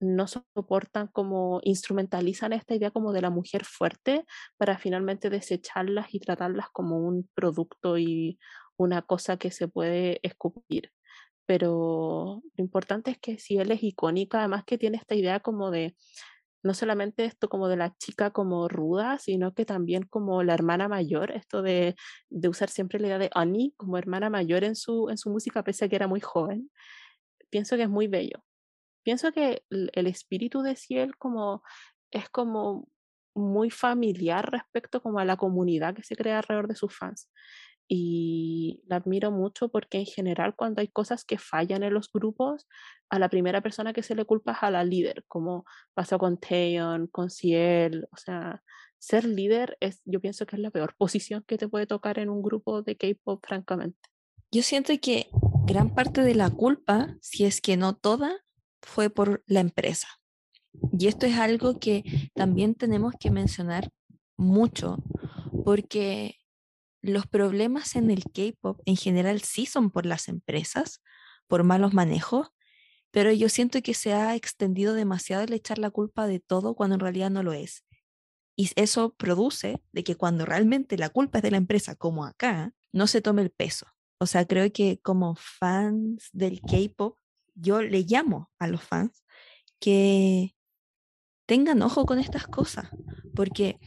[0.00, 4.24] no soportan como instrumentalizan esta idea como de la mujer fuerte
[4.56, 8.38] para finalmente desecharlas y tratarlas como un producto y
[8.76, 10.92] una cosa que se puede escupir.
[11.46, 15.70] Pero lo importante es que si él es icónica, además que tiene esta idea como
[15.70, 15.96] de,
[16.62, 20.88] no solamente esto como de la chica como ruda, sino que también como la hermana
[20.88, 21.96] mayor, esto de,
[22.30, 25.64] de usar siempre la idea de Annie como hermana mayor en su, en su música,
[25.64, 26.70] pese a que era muy joven,
[27.50, 28.42] pienso que es muy bello.
[29.04, 31.62] Pienso que el, espíritu de Ciel como
[32.10, 32.88] es como
[33.34, 37.30] muy familiar respecto como a la comunidad que se crea alrededor de sus fans
[37.94, 42.66] y la admiro mucho porque en general cuando hay cosas que fallan en los grupos,
[43.10, 46.38] a la primera persona que se le culpa es a la líder, como pasó con
[46.38, 48.62] Taeyeon, con Ciel, o sea,
[48.98, 52.30] ser líder es, yo pienso que es la peor posición que te puede tocar en
[52.30, 53.98] un grupo de K-pop, francamente.
[54.50, 55.28] Yo siento que
[55.66, 58.32] gran parte de la culpa, si es que no toda,
[58.80, 60.08] fue por la empresa.
[60.98, 63.90] Y esto es algo que también tenemos que mencionar
[64.38, 64.96] mucho,
[65.66, 66.38] porque
[67.02, 71.02] los problemas en el K-Pop en general sí son por las empresas,
[71.48, 72.48] por malos manejos,
[73.10, 76.94] pero yo siento que se ha extendido demasiado el echar la culpa de todo cuando
[76.94, 77.84] en realidad no lo es.
[78.56, 82.72] Y eso produce de que cuando realmente la culpa es de la empresa, como acá,
[82.92, 83.86] no se tome el peso.
[84.18, 87.18] O sea, creo que como fans del K-Pop,
[87.54, 89.24] yo le llamo a los fans
[89.80, 90.54] que
[91.46, 92.88] tengan ojo con estas cosas,
[93.34, 93.80] porque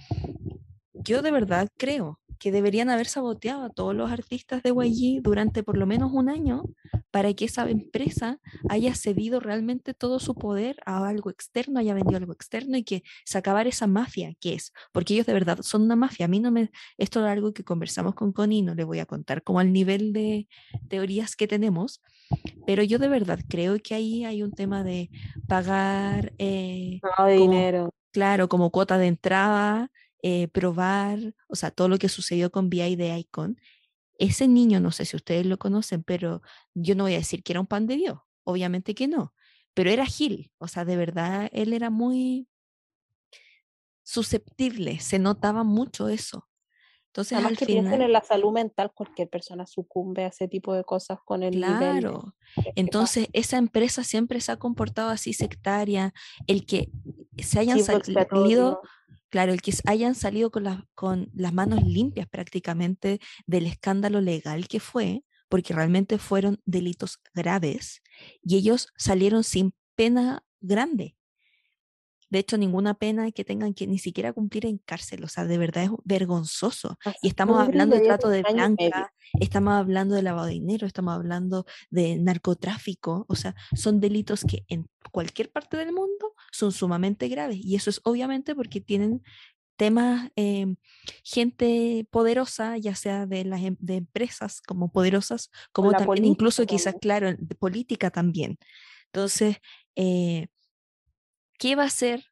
[0.93, 5.63] yo de verdad creo que deberían haber saboteado a todos los artistas de YG durante
[5.63, 6.63] por lo menos un año
[7.11, 12.17] para que esa empresa haya cedido realmente todo su poder a algo externo, haya vendido
[12.17, 15.83] algo externo y que se acabara esa mafia que es, porque ellos de verdad son
[15.83, 16.25] una mafia.
[16.25, 19.05] A mí no me, esto es algo que conversamos con Connie, no le voy a
[19.05, 20.47] contar como al nivel de
[20.89, 22.01] teorías que tenemos,
[22.65, 25.09] pero yo de verdad creo que ahí hay un tema de
[25.47, 26.33] pagar...
[26.37, 27.93] Eh, dinero.
[28.11, 29.91] Claro, como cuota de entrada
[30.27, 33.61] eh, probar, o sea, todo lo que sucedió con VI de Icon.
[34.17, 36.41] Ese niño, no sé si ustedes lo conocen, pero
[36.73, 39.35] yo no voy a decir que era un pan de Dios, obviamente que no,
[39.75, 42.47] pero era Gil, o sea, de verdad, él era muy
[44.01, 46.49] susceptible, se notaba mucho eso.
[47.09, 50.73] Entonces, Además al que final, en la salud mental, cualquier persona sucumbe a ese tipo
[50.73, 52.33] de cosas con el claro.
[52.73, 56.15] Entonces, esa empresa siempre se ha comportado así sectaria.
[56.47, 56.89] El que
[57.37, 58.81] se hayan salido,
[59.35, 64.79] Claro, el que hayan salido con, con las manos limpias prácticamente del escándalo legal que
[64.79, 68.01] fue, porque realmente fueron delitos graves
[68.41, 71.17] y ellos salieron sin pena grande.
[72.29, 75.25] De hecho, ninguna pena que tengan que ni siquiera cumplir en cárcel.
[75.25, 76.97] O sea, de verdad es vergonzoso.
[77.21, 81.65] y estamos hablando de trato de blanca, estamos hablando de lavado de dinero, estamos hablando
[81.89, 83.25] de narcotráfico.
[83.27, 87.57] O sea, son delitos que en cualquier parte del mundo son sumamente graves.
[87.61, 89.21] Y eso es obviamente porque tienen
[89.77, 90.77] temas, em,
[91.23, 96.95] gente poderosa, ya sea de las em, de empresas como poderosas, como también incluso quizás,
[97.01, 98.57] claro, de política también.
[99.07, 99.57] Entonces,
[99.95, 100.47] eh,
[101.57, 102.25] ¿qué va a ser,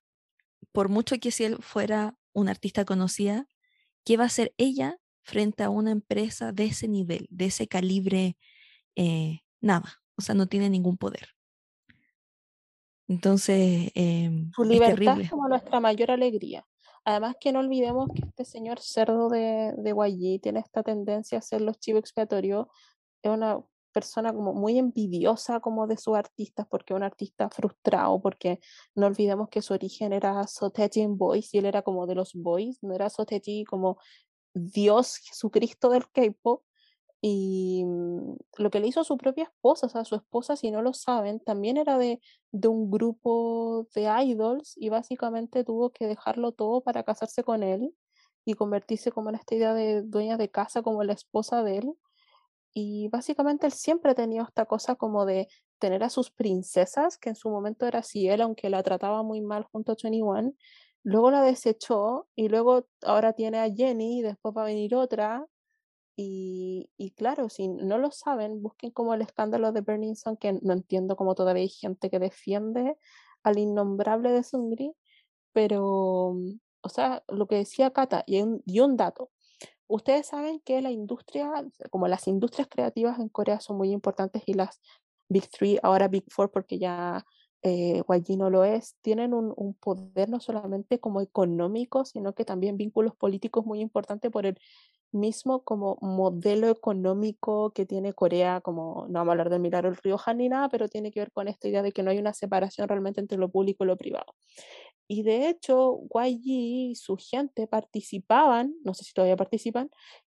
[0.72, 3.47] por mucho que si él fuera una artista conocida,
[4.05, 8.38] qué va a ser ella frente a una empresa de ese nivel, de ese calibre?
[8.95, 11.33] Eh, nada, o sea, no tiene ningún poder.
[13.08, 16.66] Entonces, eh, su libertad es, como nuestra mayor alegría.
[17.06, 21.41] Además que no olvidemos que este señor cerdo de, de YG tiene esta tendencia a
[21.41, 22.68] ser los chivos expiatorios.
[23.22, 23.60] Es una
[23.93, 28.60] persona como muy envidiosa como de sus artistas, porque es un artista frustrado, porque
[28.95, 32.80] no olvidemos que su origen era Soteji Boys y él era como de los Boys,
[32.82, 33.97] no era Soteji como
[34.54, 36.64] Dios Jesucristo del K-pop.
[37.26, 40.72] Y mm, lo que le hizo a su propia esposa, o sea, su esposa, si
[40.72, 42.20] no lo saben, también era de,
[42.52, 47.96] de un grupo de idols y básicamente tuvo que dejarlo todo para casarse con él
[48.44, 51.94] y convertirse como en esta idea de dueña de casa, como la esposa de él.
[52.74, 55.48] Y básicamente él siempre ha tenido esta cosa como de
[55.80, 59.64] tener a sus princesas, que en su momento era él, aunque la trataba muy mal
[59.72, 60.54] junto a 21,
[61.04, 65.46] luego la desechó y luego ahora tiene a Jenny y después va a venir otra.
[66.16, 70.53] Y, y claro, si no lo saben, busquen como el escándalo de Burning Sun, que
[70.61, 72.97] no entiendo cómo todavía hay gente que defiende
[73.43, 74.93] al innombrable de Sungri,
[75.53, 76.36] pero,
[76.82, 79.32] o sea, lo que decía Kata, y un, un dato,
[79.88, 81.51] Ustedes saben que la industria,
[81.91, 84.82] como las industrias creativas en Corea son muy importantes y las
[85.30, 87.24] Big Three, ahora Big Four, porque ya
[87.61, 92.43] eh, YG no lo es, tienen un, un, poder no solamente como económico, sino que
[92.43, 94.57] también vínculos políticos muy importantes por el
[95.14, 99.97] mismo como modelo económico que tiene Corea, como no vamos a hablar del milagro del
[99.97, 102.20] río Han ni nada, pero tiene que ver con esta idea de que no hay
[102.20, 104.34] una separación realmente entre lo público y lo privado.
[105.07, 109.89] Y de hecho, YG y su gente participaban, no sé si todavía participan,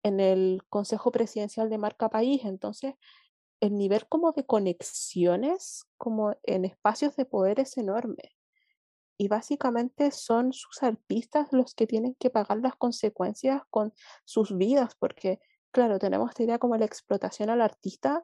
[0.03, 2.43] en el Consejo Presidencial de Marca País.
[2.45, 2.95] Entonces,
[3.61, 8.36] el nivel como de conexiones, como en espacios de poder es enorme.
[9.17, 13.93] Y básicamente son sus artistas los que tienen que pagar las consecuencias con
[14.25, 15.39] sus vidas, porque,
[15.71, 18.23] claro, tenemos esta idea como la explotación al artista,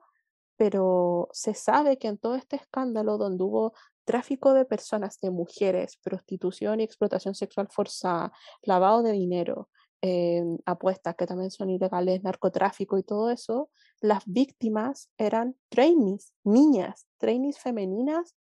[0.56, 3.74] pero se sabe que en todo este escándalo donde hubo
[4.06, 8.32] tráfico de personas, de mujeres, prostitución y explotación sexual forzada,
[8.62, 9.70] lavado de dinero,
[10.02, 13.70] em, apuestas que también son ilegales, narcotráfico y todo eso,
[14.02, 18.36] las víctimas eran trainees, niñas, trainees femeninas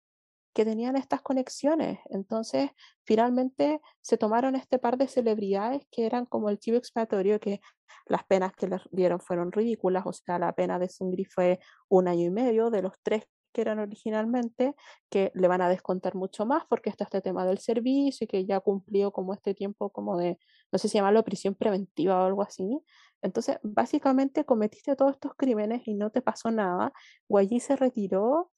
[0.53, 1.99] que tenían estas conexiones.
[2.09, 2.71] Entonces,
[3.03, 7.61] finalmente se tomaron este par de celebridades que eran como el chivo expiatorio, que
[8.05, 12.07] las penas que les dieron fueron ridículas, o sea, la pena de Sungri fue un
[12.07, 14.75] año y medio de los tres que eran originalmente,
[15.09, 18.45] que le van a descontar mucho más porque está este tema del servicio y que
[18.45, 20.37] ya cumplió como este tiempo como de,
[20.71, 22.79] no sé si llamarlo prisión preventiva o algo así.
[23.21, 26.93] Entonces, básicamente cometiste todos estos crímenes y no te pasó nada.
[27.27, 28.51] Guayí se retiró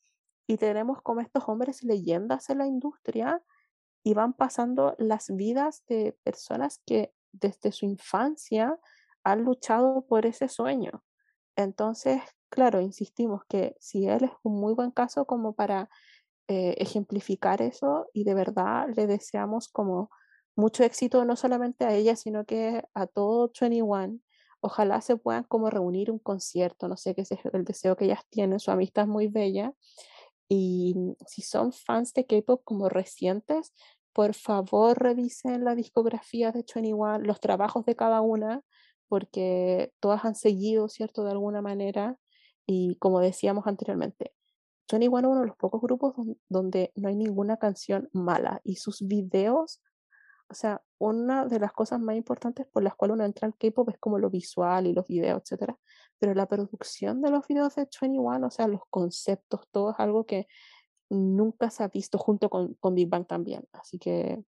[0.52, 3.42] y tenemos como estos hombres leyendas en la industria
[4.04, 8.78] y van pasando las vidas de personas que desde su infancia
[9.24, 11.06] han luchado por ese sueño.
[11.56, 15.90] Entonces, claro, insistimos que si él es un muy buen caso como para
[16.50, 20.10] eh, ejemplificar eso y de verdad le deseamos como
[20.58, 24.20] mucho éxito no solamente a ella, sino que a todo 21.
[24.60, 28.26] Ojalá se puedan como reunir un concierto, no sé qué es el deseo que ellas
[28.30, 29.74] tienen, su amistad es muy bella
[30.54, 33.74] y si son fans de K-pop como recientes,
[34.12, 38.62] por favor revisen la discografía de 21, los trabajos de cada una,
[39.08, 41.24] porque todas han seguido, ¿cierto?
[41.24, 42.18] De alguna manera.
[42.66, 44.34] Y como decíamos anteriormente,
[44.92, 46.16] 21 es uno de los pocos grupos
[46.50, 49.80] donde no hay ninguna canción mala y sus videos
[50.52, 53.90] o sea, una de las cosas más importantes por las cuales uno entra al K-pop
[53.90, 55.78] es como lo visual y los videos, etcétera.
[56.20, 60.26] Pero la producción de los videos de 21, o sea, los conceptos, todo es algo
[60.26, 60.48] que
[61.10, 63.64] nunca se ha visto junto con, con Big Bang también.
[63.72, 64.44] Así que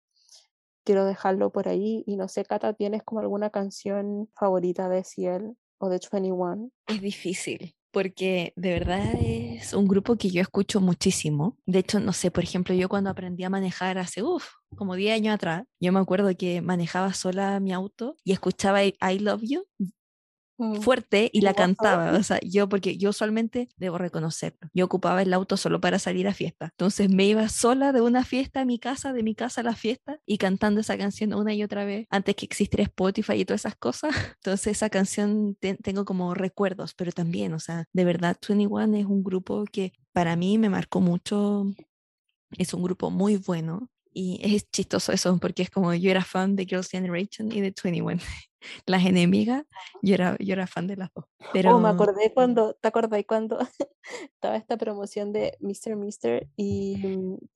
[0.83, 2.03] quiero dejarlo por ahí.
[2.05, 6.69] Y no sé, Cata, ¿tienes como alguna canción favorita de Ciel o de 21?
[6.87, 11.57] Es difícil porque de verdad es un grupo que yo escucho muchísimo.
[11.65, 14.21] De hecho, no sé, por ejemplo, yo cuando aprendí a manejar hace,
[14.75, 19.19] como 10 años atrás, yo me acuerdo que manejaba sola mi auto y escuchaba I
[19.19, 19.67] Love You
[20.57, 20.75] Mm.
[20.75, 22.11] fuerte y la cantaba.
[22.11, 26.27] O sea, yo, porque yo usualmente, debo reconocerlo, yo ocupaba el auto solo para salir
[26.27, 26.69] a fiesta.
[26.71, 29.75] Entonces me iba sola de una fiesta a mi casa, de mi casa a la
[29.75, 33.61] fiesta y cantando esa canción una y otra vez antes que existiera Spotify y todas
[33.61, 34.11] esas cosas.
[34.37, 39.23] Entonces esa canción tengo como recuerdos, pero también, o sea, de verdad 21 es un
[39.23, 41.65] grupo que para mí me marcó mucho.
[42.57, 46.55] Es un grupo muy bueno, y es chistoso eso, porque es como yo era fan
[46.55, 48.19] de Girls' Generation y de 21.
[48.85, 49.65] Las enemigas,
[50.01, 51.25] yo era, yo era fan de las dos.
[51.51, 51.75] Pero...
[51.75, 53.59] Oh, me acordé cuando, ¿te acordás cuando
[54.21, 55.97] estaba esta promoción de Mr.
[55.97, 57.01] Mister y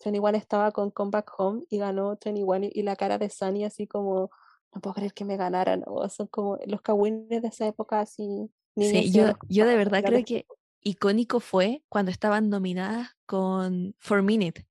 [0.04, 3.88] 21 estaba con Come Back Home y ganó 21 y la cara de Sunny así
[3.88, 4.32] como,
[4.74, 8.52] no puedo creer que me ganaran, o son como los cagüines de esa época así.
[8.76, 10.46] Sí, yo, yo de verdad creo que
[10.82, 14.68] icónico fue cuando estaban nominadas con For Minute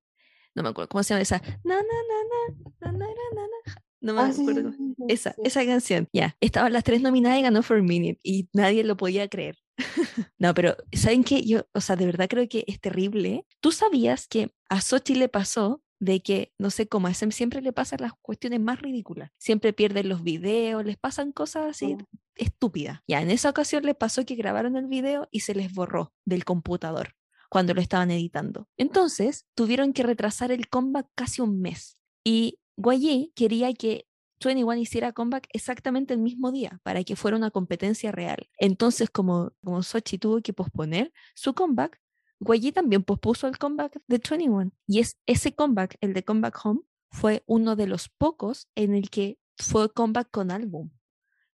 [0.57, 1.39] no me acuerdo cómo se llama esa.
[1.63, 4.73] Na, na, na, na, na, na, na, No me ah, acuerdo.
[5.07, 6.07] Esa, esa canción.
[6.11, 6.37] Ya, yeah.
[6.41, 9.57] estaban las tres nominadas y ganó For a Minute y nadie lo podía creer.
[10.39, 11.43] no, pero ¿saben qué?
[11.43, 13.45] Yo, o sea, de verdad creo que es terrible.
[13.59, 17.99] ¿Tú sabías que a Sochi le pasó de que, no sé cómo, siempre le pasan
[18.01, 19.31] las cuestiones más ridículas.
[19.37, 22.05] Siempre pierden los videos, les pasan cosas así oh.
[22.35, 23.01] estúpidas.
[23.07, 26.45] Ya en esa ocasión le pasó que grabaron el video y se les borró del
[26.45, 27.13] computador
[27.49, 28.67] cuando lo estaban editando.
[28.77, 31.97] Entonces, tuvieron que retrasar el comeback casi un mes.
[32.23, 34.07] Y Guayé quería que
[34.39, 38.49] 21 hiciera comeback exactamente el mismo día para que fuera una competencia real.
[38.59, 41.99] Entonces, como, como Sochi tuvo que posponer su comeback,
[42.39, 44.71] Guayé también pospuso el comeback de 21.
[44.85, 49.09] Y es ese comeback, el de Comeback Home, fue uno de los pocos en el
[49.09, 50.91] que fue comeback con álbum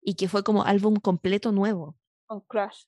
[0.01, 1.97] y que fue como álbum completo nuevo.
[2.26, 2.84] Con Crash.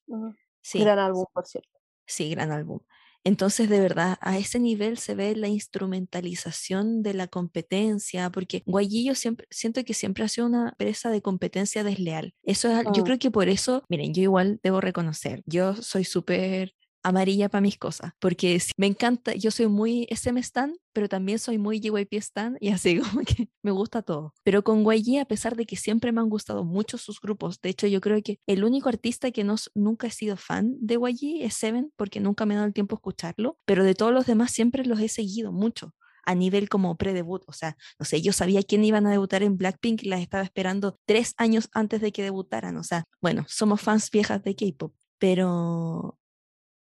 [0.63, 0.79] Sí.
[0.79, 1.72] Gran álbum, por cierto.
[2.13, 2.81] Sí, gran álbum.
[3.25, 9.15] Entonces, de verdad, a ese nivel se ve la instrumentalización de la competencia, porque Guayillo
[9.15, 12.35] siempre, siento que siempre ha sido una presa de competencia desleal.
[12.43, 13.05] Eso es, yo oh.
[13.05, 17.79] creo que por eso, miren, yo igual debo reconocer, yo soy súper amarilla para mis
[17.79, 22.57] cosas, porque me encanta, yo soy muy SM Stan, pero también soy muy JYP Stan
[22.61, 24.35] y así como que me gusta todo.
[24.43, 27.71] Pero con YG, a pesar de que siempre me han gustado mucho sus grupos, de
[27.71, 31.43] hecho yo creo que el único artista que no, nunca he sido fan de YG
[31.45, 34.27] es Seven, porque nunca me he dado el tiempo a escucharlo, pero de todos los
[34.27, 35.95] demás siempre los he seguido mucho
[36.25, 39.57] a nivel como pre-debut, o sea, no sé, yo sabía quién iban a debutar en
[39.57, 43.81] Blackpink y las estaba esperando tres años antes de que debutaran, o sea, bueno, somos
[43.81, 46.19] fans viejas de K-pop, pero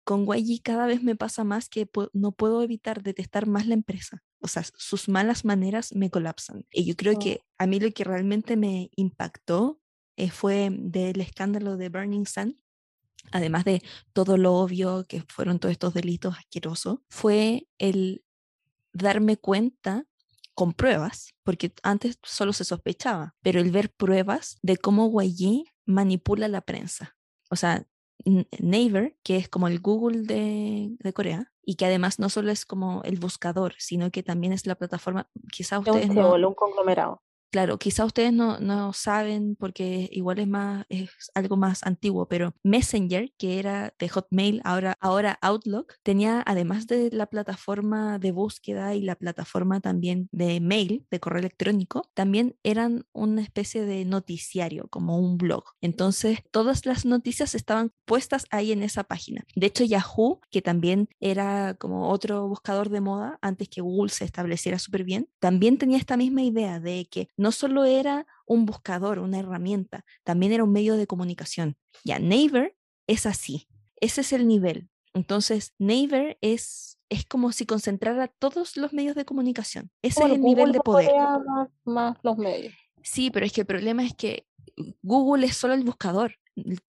[0.06, 4.22] con YG cada vez me pasa más que no puedo evitar detestar más la empresa.
[4.38, 6.64] O sea, sus malas maneras me colapsan.
[6.70, 9.80] Y yo creo que a mí lo que realmente me impactó
[10.16, 12.62] eh, fue del escándalo de Burning Sun,
[13.32, 13.82] además de
[14.12, 18.24] todo lo obvio que fueron todos estos delitos asquerosos, fue el
[18.92, 20.06] darme cuenta
[20.54, 26.46] con pruebas, porque antes solo se sospechaba, pero el ver pruebas de cómo YG manipula
[26.46, 27.16] la prensa.
[27.50, 27.88] O sea,
[28.24, 32.64] Naver, que es como el Google de, de, Corea, y que además no solo es
[32.64, 36.10] como el buscador, sino que también es la plataforma, quizá ustedes...
[36.10, 37.22] Un, un conglomerado.
[37.56, 42.54] Claro, quizá ustedes no, no, saben porque igual es más es algo más antiguo, pero
[42.62, 48.94] Messenger, que era de Hotmail, ahora, ahora Outlook, tenía además de la plataforma de búsqueda
[48.94, 54.88] y la plataforma también de mail, de correo electrónico, también eran una especie de noticiario,
[54.90, 55.64] como un blog.
[55.80, 59.46] Entonces, todas las noticias estaban puestas ahí en esa página.
[59.54, 64.26] De hecho, Yahoo, que también era como otro buscador de moda antes que Google se
[64.26, 69.18] estableciera súper bien, también tenía esta misma idea de que no solo era un buscador,
[69.18, 71.76] una herramienta, también era un medio de comunicación.
[72.04, 72.76] Ya, Naver
[73.06, 73.68] es así,
[74.00, 74.88] ese es el nivel.
[75.14, 79.90] Entonces, Naver es, es como si concentrara todos los medios de comunicación.
[80.02, 81.10] Ese es el nivel de poder.
[81.84, 82.74] Más, los medios.
[83.02, 84.46] Sí, pero es que el problema es que
[85.02, 86.34] Google es solo el buscador.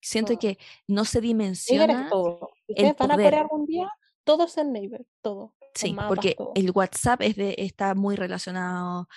[0.01, 0.39] Siento ah.
[0.39, 2.09] que no se dimensiona.
[2.09, 2.49] Todo.
[2.67, 3.35] el van poder.
[3.35, 3.89] a algún día?
[4.23, 5.53] Todos en Naver, todo.
[5.73, 9.07] Sí, porque el WhatsApp es de, está muy relacionado,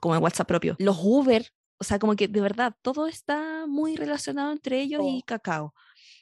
[0.00, 0.76] como el WhatsApp propio.
[0.78, 1.46] Los Uber,
[1.78, 5.74] o sea, como que de verdad todo está muy relacionado entre ellos y Cacao.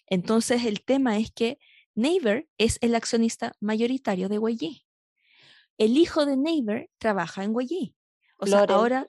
[0.06, 1.58] Entonces el tema es que
[1.94, 4.82] Naver es el accionista mayoritario de YG.
[5.78, 7.94] El hijo de Naver trabaja en YG.
[8.40, 9.08] O sea, ahora,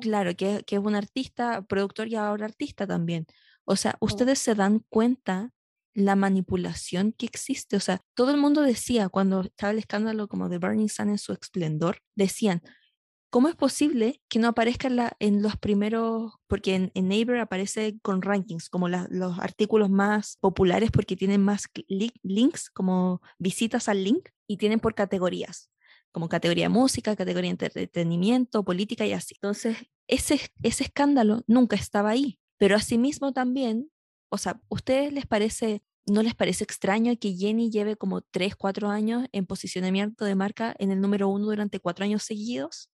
[0.00, 3.26] claro, que, que, es un artista, productor y ahora artista también.
[3.64, 5.52] O sea, ustedes se dan cuenta
[5.94, 7.76] la manipulación que existe.
[7.76, 11.18] O sea, todo el mundo decía cuando estaba el escándalo como de Burning Sun en
[11.18, 12.62] su esplendor, decían,
[13.30, 18.22] ¿Cómo es posible que no aparezca en, los primeros, porque en, en, Neighbor aparece con
[18.22, 21.64] rankings, como los artículos más populares porque tienen más
[22.22, 25.70] links, como visitas al link, y tienen por categorías,
[26.10, 29.34] como categoría música, categoría entretenimiento, política y así.
[29.34, 29.76] Entonces,
[30.06, 32.38] ese, ese escándalo nunca estaba ahí.
[32.56, 33.90] Pero asimismo también,
[34.30, 38.88] o sea, ¿ustedes les parece ¿No les parece extraño que Jenny lleve como 3, 4
[38.88, 42.88] años en posicionamiento de marca en el número uno durante cuatro años seguidos?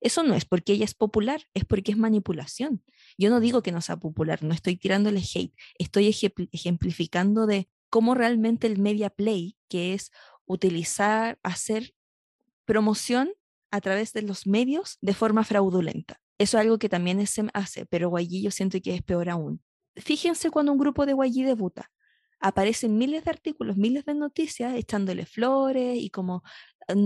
[0.00, 2.82] Eso no es porque ella es popular, es porque es manipulación.
[3.18, 6.14] Yo no digo que no sea popular, no estoy tirándole hate, estoy
[6.52, 10.10] ejemplificando de cómo realmente el media play, que es
[10.44, 11.94] utilizar, hacer
[12.64, 13.32] promoción
[13.70, 16.20] a través de los medios de forma fraudulenta.
[16.38, 19.62] Eso es algo que también se hace, pero YG yo siento que es peor aún.
[19.96, 21.90] Fíjense cuando un grupo de YG debuta.
[22.38, 26.42] Aparecen miles de artículos, miles de noticias echándole flores y como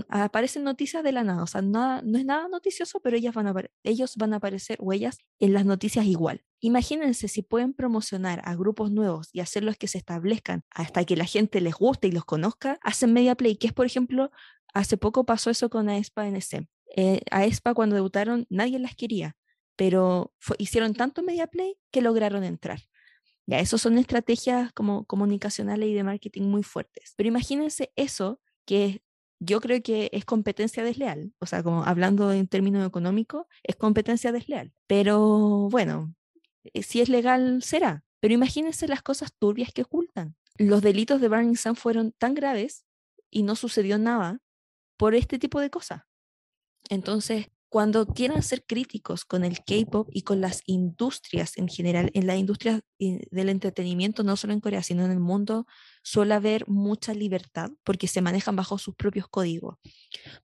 [0.08, 3.46] aparecen noticias de la nada, o sea, nada, no es nada noticioso, pero ellas van
[3.46, 6.42] a, ellos van a aparecer o ellas en las noticias igual.
[6.60, 11.24] Imagínense si pueden promocionar a grupos nuevos y hacerlos que se establezcan hasta que la
[11.24, 14.30] gente les guste y los conozca, hacen media play, que es por ejemplo,
[14.74, 16.66] hace poco pasó eso con Aespa NSM.
[16.96, 19.36] Eh, Aespa cuando debutaron nadie las quería,
[19.76, 22.80] pero hicieron tanto media play que lograron entrar.
[23.46, 27.14] Ya, eso son estrategias como comunicacionales y de marketing muy fuertes.
[27.16, 29.02] Pero imagínense eso que
[29.40, 34.32] yo creo que es competencia desleal, o sea, como hablando en términos económicos, es competencia
[34.32, 34.72] desleal.
[34.86, 36.14] Pero bueno,
[36.74, 38.04] eh, si es legal, será.
[38.20, 40.36] Pero imagínense las cosas turbias que ocultan.
[40.58, 42.84] Los delitos de Burning Sun fueron tan graves
[43.30, 44.40] y no sucedió nada
[44.98, 46.02] por este tipo de cosas.
[46.90, 52.26] Entonces, cuando quieran ser críticos con el K-pop y con las industrias en general, en
[52.26, 55.66] la industria eh, del entretenimiento, no solo en Corea, sino en el mundo,
[56.02, 59.76] suele haber mucha libertad porque se manejan bajo sus propios códigos.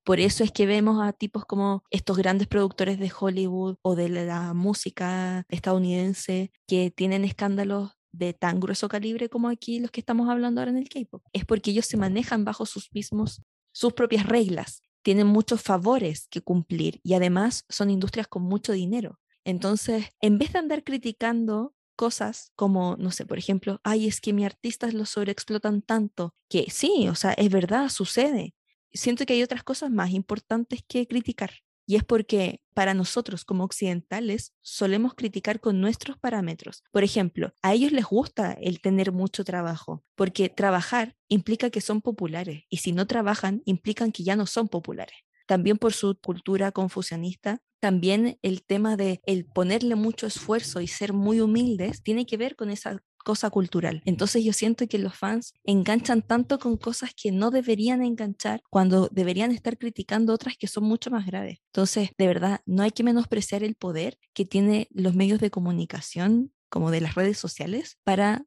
[0.04, 4.08] Por eso es que vemos a tipos como estos grandes productores de Hollywood o de
[4.08, 10.28] la música estadounidense que tienen escándalos de tan grueso calibre como aquí los que estamos
[10.28, 11.24] hablando ahora en el K-pop.
[11.32, 13.42] Es porque ellos se manejan bajo sus mismos
[13.72, 19.20] sus propias reglas tienen muchos favores que cumplir y además son industrias con mucho dinero.
[19.44, 24.32] Entonces, en vez de andar criticando cosas como, no sé, por ejemplo, ay, es que
[24.32, 28.56] mis artistas lo sobreexplotan tanto, que sí, o sea, es verdad, sucede.
[28.92, 31.52] Siento que hay otras cosas más importantes que criticar.
[31.86, 36.82] Y es porque para nosotros como occidentales solemos criticar con nuestros parámetros.
[36.92, 42.02] Por ejemplo, a ellos les gusta el tener mucho trabajo, porque trabajar implica que son
[42.02, 45.16] populares y si no trabajan implican que ya no son populares.
[45.46, 51.12] También por su cultura confucianista, también el tema de el ponerle mucho esfuerzo y ser
[51.12, 54.02] muy humildes tiene que ver con esa cosa cultural.
[54.04, 59.08] Entonces yo siento que los fans enganchan tanto con cosas que no deberían enganchar cuando
[59.10, 61.58] deberían estar criticando otras que son mucho más graves.
[61.72, 66.52] Entonces, de verdad, no hay que menospreciar el poder que tiene los medios de comunicación
[66.68, 68.44] como de las redes sociales para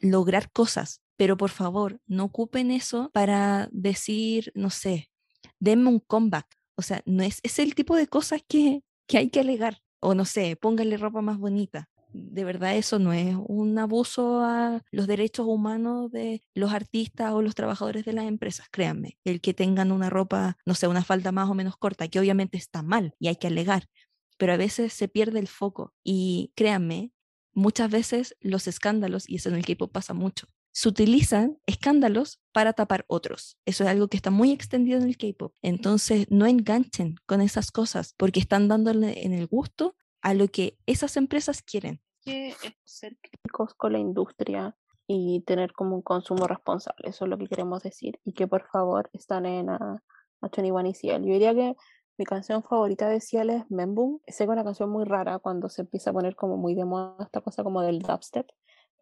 [0.00, 5.12] lograr cosas, pero por favor, no ocupen eso para decir, no sé,
[5.60, 9.30] denme un comeback O sea, no es, es el tipo de cosas que, que hay
[9.30, 9.78] que alegar.
[10.00, 11.88] O no sé, póngale ropa más bonita.
[12.12, 17.42] De verdad eso no es un abuso a los derechos humanos de los artistas o
[17.42, 19.18] los trabajadores de las empresas, créanme.
[19.24, 22.58] El que tengan una ropa, no sé, una falda más o menos corta, que obviamente
[22.58, 23.88] está mal y hay que alegar,
[24.36, 27.12] pero a veces se pierde el foco y créanme,
[27.54, 32.72] muchas veces los escándalos, y eso en el K-pop pasa mucho, se utilizan escándalos para
[32.72, 33.58] tapar otros.
[33.66, 35.54] Eso es algo que está muy extendido en el K-pop.
[35.62, 40.78] Entonces, no enganchen con esas cosas porque están dándole en el gusto a lo que
[40.86, 42.00] esas empresas quieren.
[42.24, 42.54] Que
[42.84, 44.76] ser críticos con la industria
[45.06, 48.20] y tener como un consumo responsable, eso es lo que queremos decir.
[48.24, 50.02] Y que por favor están en a,
[50.40, 51.24] a 21 y Ciel.
[51.24, 51.74] Yo diría que
[52.16, 54.20] mi canción favorita de Ciel es Memboom.
[54.26, 56.84] Sé que es una canción muy rara cuando se empieza a poner como muy de
[56.84, 58.46] moda esta cosa como del dubstep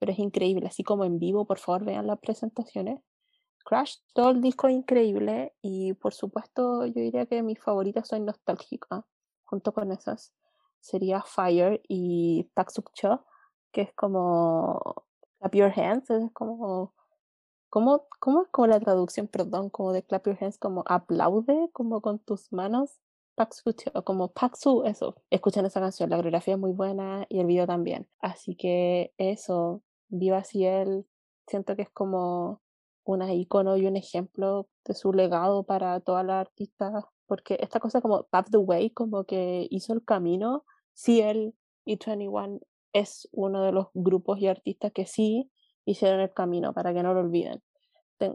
[0.01, 3.01] pero es increíble, así como en vivo, por favor vean las presentaciones.
[3.64, 8.24] Crash, todo el disco es increíble y por supuesto yo diría que mis favoritas son
[8.24, 9.05] nostálgicas,
[9.44, 10.32] junto con esas
[10.81, 13.24] sería Fire y Taksukcho,
[13.73, 15.05] que es como
[15.39, 16.94] Clap Your Hands, es como
[17.70, 22.01] ¿Cómo, ¿Cómo es como la traducción, perdón, como de clap your hands, como aplaude, como
[22.01, 22.98] con tus manos?
[23.36, 23.73] Paksu,
[24.05, 25.15] como Paksu, eso.
[25.31, 28.09] Escuchen esa canción, la coreografía es muy buena y el video también.
[28.19, 31.07] Así que eso, Viva Ciel,
[31.47, 32.61] siento que es como
[33.05, 38.01] una icono y un ejemplo de su legado para todas las artistas, porque esta cosa
[38.01, 41.55] como Pave the Way, como que hizo el camino, Ciel
[41.85, 42.59] y 21
[42.93, 45.48] es uno de los grupos y artistas que sí
[45.85, 47.62] hicieron el camino, para que no lo olviden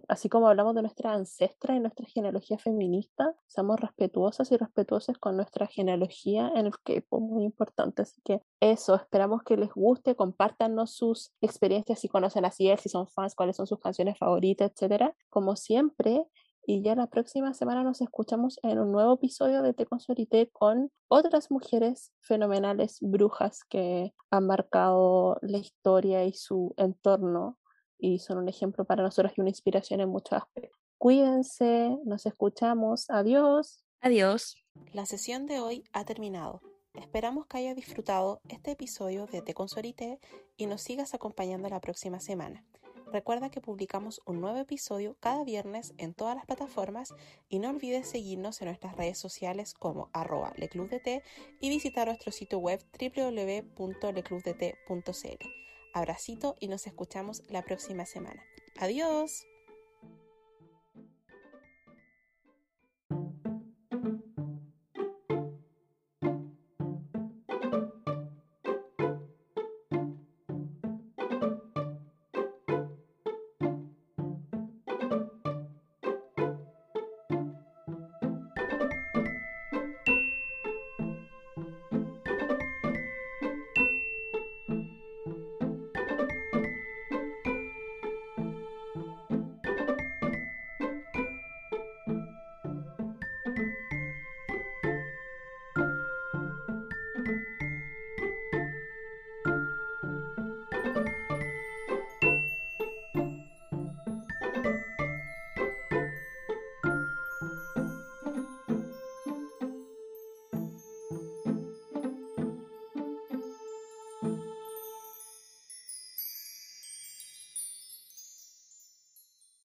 [0.07, 5.35] así como hablamos de nuestra ancestra y nuestra genealogía feminista, seamos respetuosas y respetuosas con
[5.35, 8.01] nuestra genealogía en el es muy importante.
[8.01, 12.89] Así que eso, esperamos que les guste, compártanos sus experiencias, si conocen a Ciel, si
[12.89, 15.15] son fans, cuáles son sus canciones favoritas, etcétera.
[15.29, 16.25] Como siempre,
[16.67, 20.91] y ya la próxima semana nos escuchamos en un nuevo episodio de Te Consorité con
[21.07, 27.59] otras mujeres fenomenales, brujas que han marcado la historia y su entorno
[27.99, 30.79] y son un ejemplo para nosotros y una inspiración en muchos aspectos.
[30.97, 33.85] Cuídense, nos escuchamos, adiós.
[34.01, 34.55] Adiós.
[34.91, 36.61] La sesión de hoy ha terminado.
[36.95, 40.19] Esperamos que hayas disfrutado este episodio de Te Consorité
[40.57, 42.65] y nos sigas acompañando la próxima semana.
[43.11, 47.13] Recuerda que publicamos un nuevo episodio cada viernes en todas las plataformas
[47.49, 51.23] y no olvides seguirnos en nuestras redes sociales como arroba leclubdt
[51.61, 55.49] y visitar nuestro sitio web www.leclubdt.cl.
[55.93, 58.43] Abracito y nos escuchamos la próxima semana.
[58.79, 59.45] Adiós.